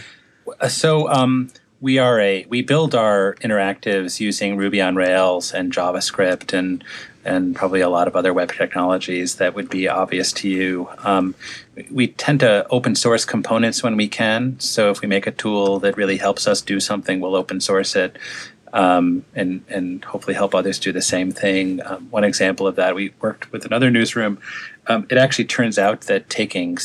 [0.61, 5.71] Uh, So um, we are a we build our interactives using Ruby on Rails and
[5.73, 6.83] JavaScript and
[7.27, 10.89] and probably a lot of other web technologies that would be obvious to you.
[10.99, 11.35] Um,
[11.91, 14.59] we tend to open source components when we can.
[14.59, 17.95] So if we make a tool that really helps us do something, we'll open source
[17.95, 18.17] it.
[18.73, 21.81] Um, and and hopefully help others do the same thing.
[21.85, 24.39] Um, one example of that, we worked with another newsroom.
[24.87, 26.77] Um, it actually turns out that taking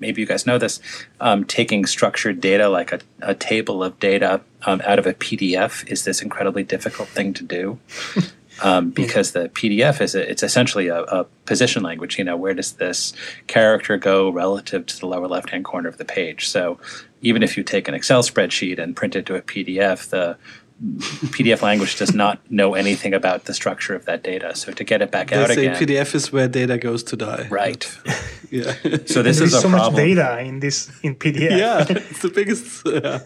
[0.00, 0.80] maybe you guys know this,
[1.20, 5.86] um, taking structured data like a, a table of data um, out of a PDF
[5.88, 7.78] is this incredibly difficult thing to do.
[8.62, 12.16] Um, because the PDF is a, it's essentially a, a position language.
[12.18, 13.12] You know, where does this
[13.48, 16.48] character go relative to the lower left hand corner of the page?
[16.48, 16.78] So,
[17.20, 20.38] even if you take an Excel spreadsheet and print it to a PDF, the
[21.30, 24.54] PDF language does not know anything about the structure of that data.
[24.54, 27.16] So to get it back They out say again, PDF is where data goes to
[27.16, 27.46] die.
[27.50, 27.86] right?
[28.48, 28.74] Yeah.
[29.06, 29.94] So this There's is a so problem.
[29.94, 31.50] much data in this in PDF.
[31.58, 32.86] yeah, it's the biggest.
[32.86, 33.18] Yeah.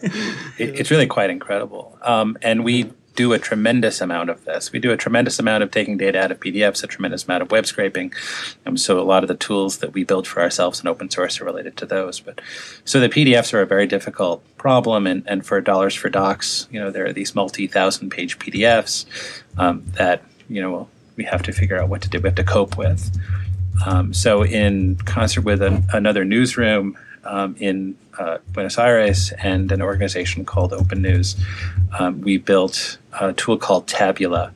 [0.57, 1.95] It, it's really quite incredible.
[2.01, 2.91] Um, and we
[3.21, 4.71] do a tremendous amount of this.
[4.71, 7.51] We do a tremendous amount of taking data out of PDFs, a tremendous amount of
[7.51, 8.11] web scraping.
[8.65, 11.39] Um, so a lot of the tools that we build for ourselves in open source
[11.39, 12.19] are related to those.
[12.19, 12.41] But
[12.83, 16.79] so the PDFs are a very difficult problem, and, and for dollars for docs, you
[16.79, 19.05] know, there are these multi-thousand page PDFs
[19.59, 22.19] um, that you know we have to figure out what to do.
[22.19, 23.15] We have to cope with.
[23.85, 29.81] Um, so, in concert with an, another newsroom um, in uh, Buenos Aires and an
[29.81, 31.35] organization called Open News,
[31.99, 34.53] um, we built a tool called Tabula,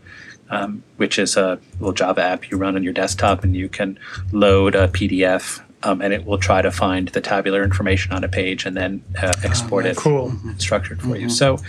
[0.49, 3.97] um, which is a little Java app you run on your desktop, and you can
[4.31, 5.61] load a PDF.
[5.83, 9.03] Um, and it will try to find the tabular information on a page and then
[9.21, 10.33] uh, export it Cool.
[10.57, 11.29] structured for you.
[11.29, 11.59] So,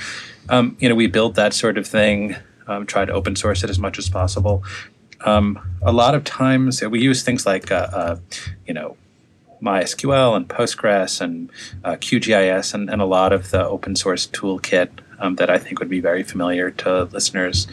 [0.49, 2.34] um, you know, we built that sort of thing,
[2.66, 4.64] um, try to open source it as much as possible.
[5.26, 8.16] Um, a lot of times we use things like, uh, uh,
[8.66, 8.97] you know,
[9.63, 11.51] MySQL and Postgres and
[11.85, 15.79] uh, QGIS and, and a lot of the open source toolkit um, that I think
[15.79, 17.67] would be very familiar to listeners.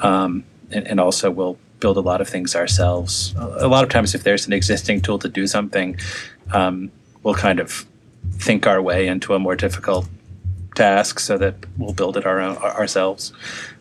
[0.00, 3.34] Um, and, and also we'll build a lot of things ourselves.
[3.36, 5.96] A lot of times, if there's an existing tool to do something,
[6.52, 6.90] um,
[7.22, 7.86] we'll kind of
[8.32, 10.08] think our way into a more difficult
[10.74, 13.32] task so that we'll build it our own, ourselves.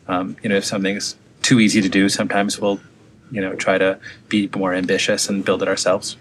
[0.07, 2.79] Um, you know, if something's too easy to do, sometimes we'll,
[3.31, 6.17] you know, try to be more ambitious and build it ourselves.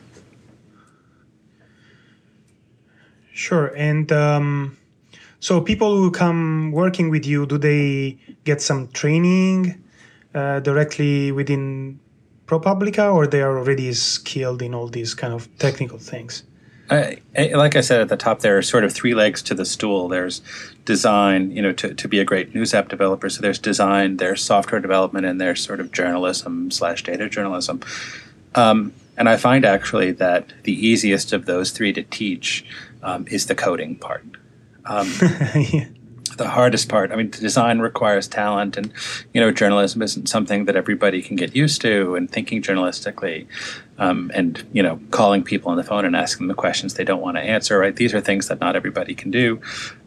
[3.37, 3.67] Sure.
[3.77, 4.79] And um,
[5.41, 9.85] so people who come working with you, do they get some training
[10.35, 12.01] uh, directly within
[12.47, 16.45] ProPublica or they are already skilled in all these kind of technical things?
[16.89, 19.55] I, I- like I said at the top, there are sort of three legs to
[19.55, 20.09] the stool.
[20.09, 20.41] There's
[20.87, 23.29] design, you know, to, to be a great news app developer.
[23.29, 27.83] So there's design, there's software development, and there's sort of journalism slash data journalism.
[28.55, 32.65] Um, and I find actually that the easiest of those three to teach
[33.07, 34.25] um, is the coding part.
[34.85, 35.87] Um, yeah.
[36.37, 37.13] the hardest part.
[37.13, 38.93] I mean, design requires talent, and
[39.33, 42.17] you know, journalism isn't something that everybody can get used to.
[42.17, 43.47] And thinking journalistically,
[43.99, 47.05] um, and you know, calling people on the phone and asking them the questions they
[47.05, 47.79] don't want to answer.
[47.79, 47.95] Right?
[47.95, 49.61] These are things that not everybody can do.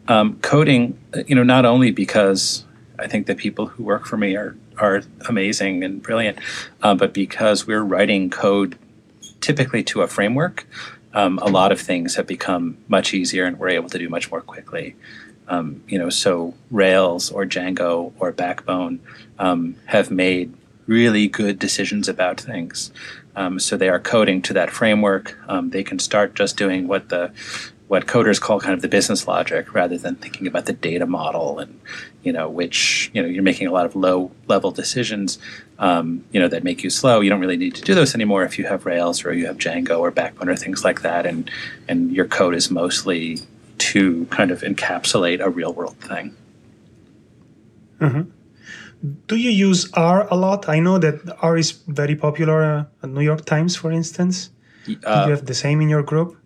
[0.06, 2.64] Um, coding, you know, not only because
[2.98, 6.38] I think the people who work for me are are amazing and brilliant,
[6.82, 8.78] uh, but because we're writing code
[9.40, 10.66] typically to a framework
[11.14, 14.30] um, a lot of things have become much easier and we're able to do much
[14.30, 14.96] more quickly.
[15.48, 19.00] Um, you know, so Rails or Django or Backbone
[19.38, 20.54] um, have made
[20.86, 22.92] really good decisions about things.
[23.36, 25.38] Um, so they are coding to that framework.
[25.48, 27.32] Um, they can start just doing what the
[27.88, 31.58] what coders call kind of the business logic rather than thinking about the data model
[31.58, 31.80] and
[32.22, 35.38] you know which you know you're making a lot of low level decisions
[35.78, 37.20] um, you know that make you slow.
[37.20, 39.56] You don't really need to do those anymore if you have rails or you have
[39.56, 41.26] django or backbone or things like that.
[41.26, 41.50] And
[41.88, 43.38] and your code is mostly
[43.78, 46.36] to kind of encapsulate a real world thing.
[48.00, 48.30] Mm-hmm.
[49.26, 50.68] do you use r a lot?
[50.68, 54.50] I know that r is very popular uh, at new york times for instance.
[54.88, 56.39] Uh, do you have the same in your group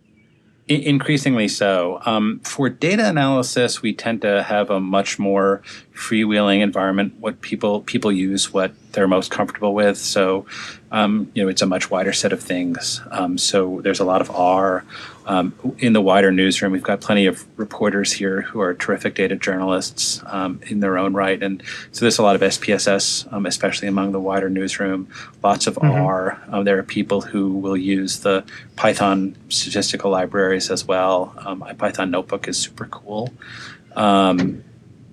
[0.67, 2.01] Increasingly so.
[2.07, 5.63] Um, for data analysis, we tend to have a much more
[5.95, 7.15] freewheeling environment.
[7.21, 9.99] What people people use what they're most comfortable with.
[9.99, 10.47] So,
[10.91, 13.01] um, you know, it's a much wider set of things.
[13.11, 14.85] Um, so there's a lot of R.
[15.27, 19.37] Um, in the wider newsroom, we've got plenty of reporters here who are terrific data
[19.37, 23.89] journalists um, in their own right, and so there's a lot of SPSS, um, especially
[23.89, 25.09] among the wider newsroom.
[25.43, 25.91] Lots of mm-hmm.
[25.91, 26.43] R.
[26.49, 28.45] Um, there are people who will use the
[28.77, 31.33] Python statistical libraries as well.
[31.79, 33.33] Python Notebook is super cool,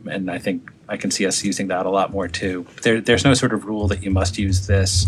[0.07, 2.65] and I think I can see us using that a lot more too.
[2.83, 5.05] There, there's no sort of rule that you must use this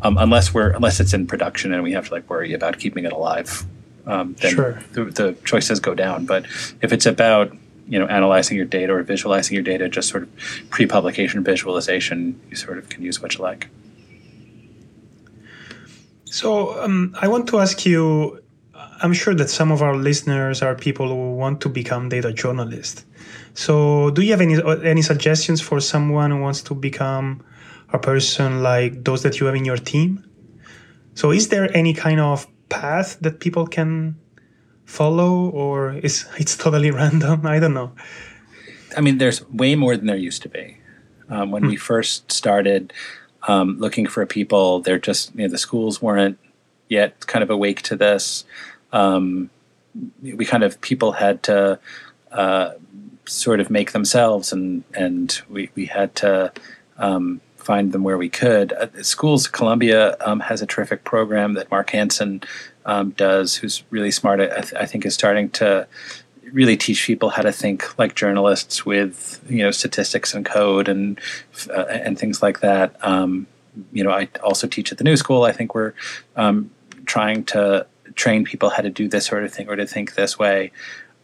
[0.00, 3.04] um, unless we're unless it's in production and we have to like worry about keeping
[3.04, 3.66] it alive.
[4.06, 4.82] Um, then sure.
[4.92, 6.26] the, the choices go down.
[6.26, 6.46] But
[6.80, 7.54] if it's about
[7.86, 10.30] you know analyzing your data or visualizing your data, just sort of
[10.70, 13.68] pre-publication visualization, you sort of can use what you like.
[16.24, 18.40] So um, I want to ask you.
[19.02, 23.04] I'm sure that some of our listeners are people who want to become data journalists.
[23.56, 27.42] So, do you have any any suggestions for someone who wants to become
[27.88, 30.22] a person like those that you have in your team?
[31.14, 34.16] So, is there any kind of path that people can
[34.84, 37.46] follow, or is it's totally random?
[37.46, 37.92] I don't know.
[38.94, 40.76] I mean, there's way more than there used to be.
[41.30, 41.70] Um, when hmm.
[41.70, 42.92] we first started
[43.48, 46.38] um, looking for people, they're just you know, the schools weren't
[46.90, 48.44] yet kind of awake to this.
[48.92, 49.48] Um,
[50.20, 51.80] we kind of people had to
[52.32, 52.72] uh,
[53.26, 56.52] sort of make themselves, and and we we had to.
[56.98, 58.72] Um, find them where we could.
[58.72, 62.44] Uh, schools, Columbia um, has a terrific program that Mark Hansen
[62.84, 64.40] um, does, who's really smart.
[64.40, 65.88] I, th- I, think is starting to
[66.52, 71.20] really teach people how to think like journalists with you know statistics and code and
[71.68, 72.94] uh, and things like that.
[73.04, 73.48] Um,
[73.92, 75.42] you know, I also teach at the New School.
[75.42, 75.92] I think we're
[76.36, 76.70] um,
[77.04, 80.38] trying to train people how to do this sort of thing or to think this
[80.38, 80.70] way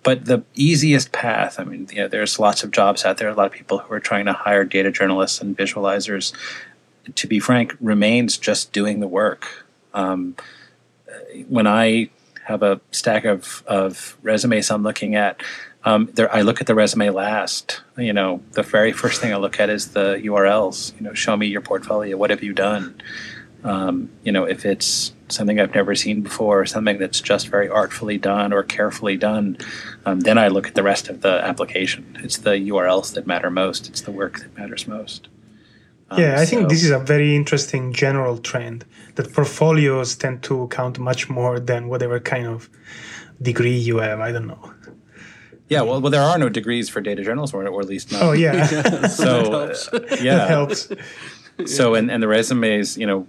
[0.02, 3.34] but the easiest path i mean you know there's lots of jobs out there a
[3.34, 6.32] lot of people who are trying to hire data journalists and visualizers
[7.14, 10.36] to be frank remains just doing the work um,
[11.48, 12.08] when i
[12.44, 15.40] have a stack of, of resumes i'm looking at
[15.84, 17.82] um, there, I look at the resume last.
[17.96, 20.94] You know, the very first thing I look at is the URLs.
[20.96, 22.16] You know, show me your portfolio.
[22.16, 23.00] What have you done?
[23.64, 28.18] Um, you know, if it's something I've never seen before, something that's just very artfully
[28.18, 29.58] done or carefully done,
[30.06, 32.18] um, then I look at the rest of the application.
[32.22, 33.88] It's the URLs that matter most.
[33.88, 35.28] It's the work that matters most.
[36.10, 40.42] Um, yeah, I so, think this is a very interesting general trend that portfolios tend
[40.44, 42.68] to count much more than whatever kind of
[43.40, 44.20] degree you have.
[44.20, 44.72] I don't know.
[45.68, 48.22] Yeah, well, well, there are no degrees for data journalism, or, or at least not.
[48.22, 48.66] Oh yeah,
[49.06, 49.74] so uh,
[50.20, 50.92] yeah, that helps.
[51.64, 53.26] So and and the resumes, you know,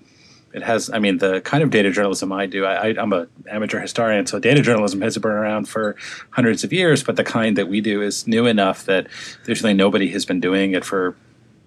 [0.54, 3.80] it has i mean the kind of data journalism i do I, am an amateur
[3.80, 5.96] historian so data journalism has been around for
[6.30, 9.08] hundreds of years but the kind that we do is new enough that
[9.46, 11.16] there's really nobody has been doing it for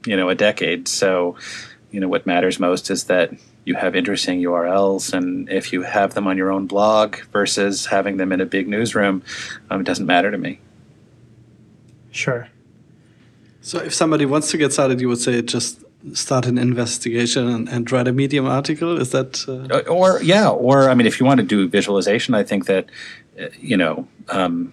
[0.07, 0.89] you know a decade.
[0.89, 1.37] So
[1.91, 3.33] you know what matters most is that
[3.65, 8.17] you have interesting urls and if you have them on your own blog versus having
[8.17, 9.23] them in a big newsroom
[9.71, 10.61] um, it doesn't matter to me.
[12.11, 12.49] Sure.
[13.61, 15.83] So if somebody wants to get started you would say just
[16.15, 19.01] start an investigation and, and write a Medium article?
[19.01, 19.91] Is that uh...
[19.91, 22.89] or yeah, or I mean, if you want to do visualization, I think that
[23.41, 24.73] uh, you know um,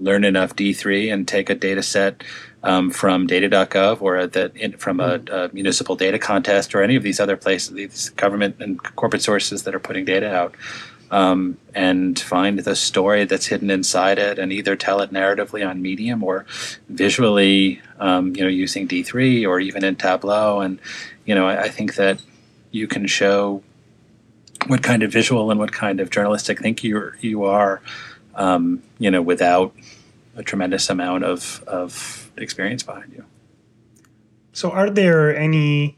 [0.00, 2.22] learn enough D three and take a data set.
[2.66, 5.34] Um, from data.gov or that in, from a, mm-hmm.
[5.34, 9.64] a, municipal data contest or any of these other places, these government and corporate sources
[9.64, 10.54] that are putting data out,
[11.14, 15.80] um, and find the story that's hidden inside it and either tell it narratively on
[15.80, 16.44] Medium or
[16.88, 20.58] visually, um, you know, using D3 or even in Tableau.
[20.58, 20.80] And,
[21.24, 22.20] you know, I, I, think that
[22.72, 23.62] you can show
[24.66, 27.80] what kind of visual and what kind of journalistic thinker you, you are,
[28.34, 29.72] um, you know, without
[30.34, 33.24] a tremendous amount of, of experience behind you.
[34.52, 35.96] So, are there any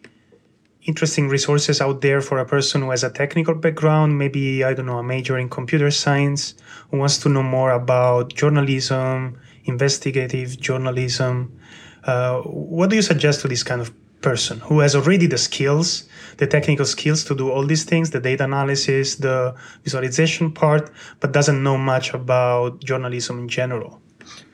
[0.87, 4.87] interesting resources out there for a person who has a technical background, maybe, I don't
[4.87, 6.55] know, a major in computer science,
[6.91, 11.59] who wants to know more about journalism, investigative journalism.
[12.05, 16.09] Uh, what do you suggest to this kind of person who has already the skills,
[16.39, 21.32] the technical skills to do all these things, the data analysis, the visualization part, but
[21.32, 24.01] doesn't know much about journalism in general?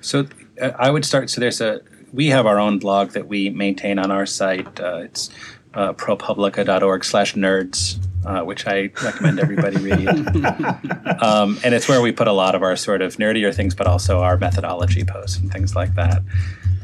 [0.01, 0.27] So
[0.61, 1.31] uh, I would start.
[1.31, 1.81] So there's a
[2.13, 4.81] we have our own blog that we maintain on our site.
[4.81, 5.31] Uh, it's
[5.75, 10.09] uh, propublica.org slash nerds, uh, which I recommend everybody read.
[11.23, 13.87] um, and it's where we put a lot of our sort of nerdier things, but
[13.87, 16.23] also our methodology posts and things like that.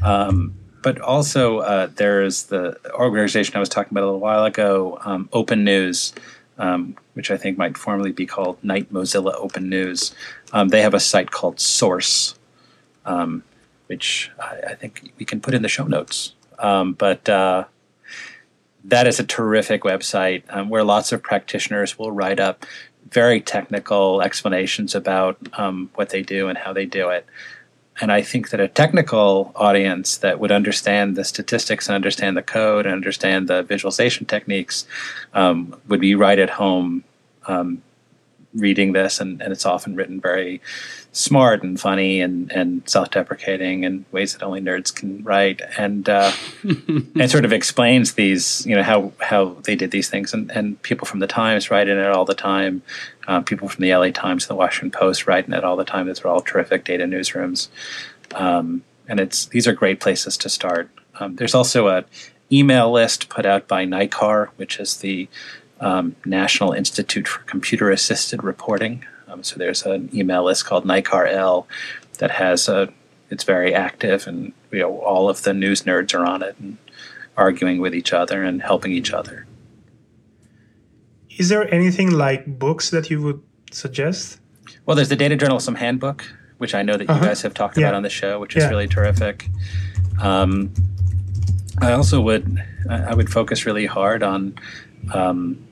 [0.03, 4.97] Um, but also, uh, there's the organization I was talking about a little while ago,
[5.03, 6.13] um, Open News,
[6.57, 10.13] um, which I think might formally be called Knight Mozilla Open News.
[10.53, 12.35] Um, they have a site called Source,
[13.05, 13.43] um,
[13.87, 16.33] which I, I, think we can put in the show notes.
[16.59, 17.65] Um, but uh,
[18.83, 22.65] that is a terrific website um, where lots of practitioners will write up
[23.11, 27.25] very technical explanations about um, what they do and how they do it.
[28.01, 32.41] And I think that a technical audience that would understand the statistics and understand the
[32.41, 34.87] code and understand the visualization techniques
[35.33, 37.03] um, would be right at home
[37.47, 37.81] um,
[38.53, 39.19] reading this.
[39.19, 40.61] And, and it's often written very
[41.11, 45.61] smart and funny and, and self-deprecating in ways that only nerds can write.
[45.77, 46.31] And uh,
[46.63, 50.33] and sort of explains these you know how how they did these things.
[50.33, 52.81] And, and people from the Times write in it all the time.
[53.27, 55.85] Uh, people from the LA Times and the Washington Post write in it all the
[55.85, 56.07] time.
[56.07, 57.69] These are all terrific data newsrooms.
[58.35, 60.89] Um, and it's these are great places to start.
[61.19, 62.05] Um, there's also a
[62.51, 65.27] email list put out by NICAR which is the
[65.79, 71.67] um, National Institute for Computer Assisted Reporting um, so there's an email list called NICAR-L
[72.17, 72.91] that has a
[73.29, 76.77] it's very active and you know all of the news nerds are on it and
[77.37, 79.45] arguing with each other and helping each other.
[81.37, 84.39] Is there anything like books that you would suggest?
[84.85, 86.25] Well, there's the Data Journalism Handbook,
[86.57, 87.19] which I know that uh-huh.
[87.19, 87.85] you guys have talked yeah.
[87.85, 88.69] about on the show, which is yeah.
[88.69, 89.47] really terrific.
[90.21, 90.73] Um,
[91.81, 94.55] I also would I would focus really hard on
[95.13, 95.65] um,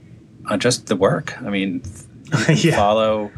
[0.46, 1.40] on just the work.
[1.42, 1.84] I mean,
[2.50, 2.76] yeah.
[2.76, 3.32] follow.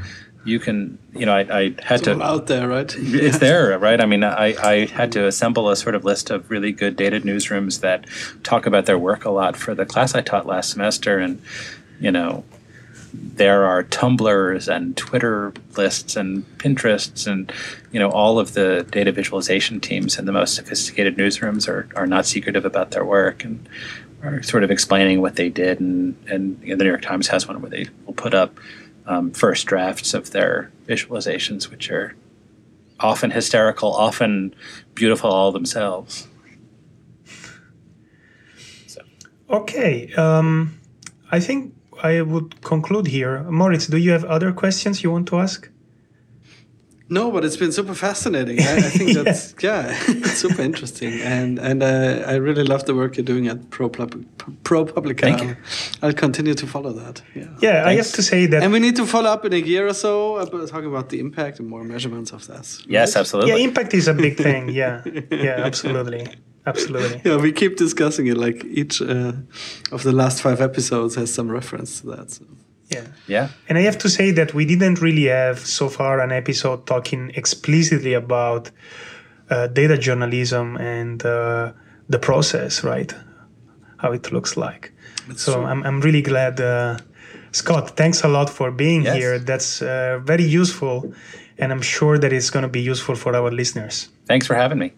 [0.46, 2.94] You can, you know, I, I had it's to out there, right?
[2.98, 4.00] It's there, right?
[4.00, 7.20] I mean, I, I had to assemble a sort of list of really good data
[7.20, 8.06] newsrooms that
[8.44, 11.42] talk about their work a lot for the class I taught last semester, and
[12.00, 12.46] you know,
[13.14, 17.52] there are Tumblrs and Twitter lists and Pinterests and
[17.92, 22.06] you know all of the data visualization teams and the most sophisticated newsrooms are, are
[22.06, 23.68] not secretive about their work and
[24.24, 27.28] are sort of explaining what they did and and you know, the New York Times
[27.28, 28.60] has one where they will put up
[29.06, 32.16] um, first drafts of their visualizations, which are
[33.00, 34.54] often hysterical, often
[34.94, 36.28] beautiful all themselves.
[38.88, 39.02] So.
[39.50, 40.80] Okay, um,
[41.32, 43.44] I think I would conclude here.
[43.44, 45.70] Moritz, do you have other questions you want to ask?
[47.12, 48.60] No, but it's been super fascinating.
[48.60, 49.24] I, I think yeah.
[49.24, 53.48] that's yeah, it's super interesting, and and uh, I really love the work you're doing
[53.48, 55.20] at Pro ProPublica.
[55.20, 55.58] Thank you.
[56.04, 57.24] I'll continue to follow that.
[57.34, 57.88] Yeah, yeah.
[57.88, 59.94] I have to say that, and we need to follow up in a year or
[59.94, 62.66] so about talking about the impact and more measurements of that.
[62.88, 63.52] Yes, absolutely.
[63.52, 64.70] Yeah, impact is a big thing.
[64.70, 65.02] Yeah,
[65.32, 66.28] yeah, absolutely.
[66.66, 67.22] Absolutely.
[67.26, 68.38] Yeah, we keep discussing it.
[68.38, 69.34] Like each uh,
[69.92, 72.30] of the last five episodes has some reference to that.
[72.30, 72.46] So.
[72.90, 73.06] Yeah.
[73.28, 73.50] Yeah.
[73.68, 77.32] And I have to say that we didn't really have so far an episode talking
[77.36, 78.72] explicitly about
[79.50, 81.72] uh, data journalism and uh,
[82.08, 83.14] the process, right?
[83.98, 84.92] How it looks like.
[85.28, 86.60] That's so I'm, I'm really glad.
[86.60, 86.98] Uh,
[87.52, 89.16] Scott, thanks a lot for being yes.
[89.16, 89.40] here.
[89.40, 91.14] That's uh, very useful.
[91.58, 94.10] And I'm sure that it's going to be useful for our listeners.
[94.26, 94.94] Thanks for having me.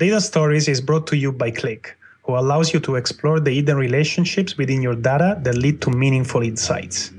[0.00, 1.92] Data Stories is brought to you by Qlik,
[2.22, 6.40] who allows you to explore the hidden relationships within your data that lead to meaningful
[6.40, 7.12] insights.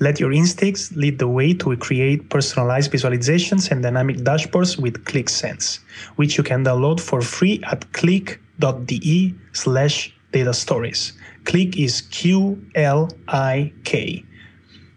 [0.00, 5.28] Let your instincts lead the way to create personalized visualizations and dynamic dashboards with Qlik
[5.28, 5.80] Sense,
[6.16, 11.12] which you can download for free at qlik.de slash data stories.
[11.44, 14.24] Qlik is Q L I K.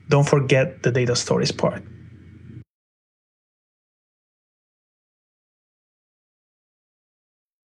[0.07, 1.83] Don't forget the data stories part.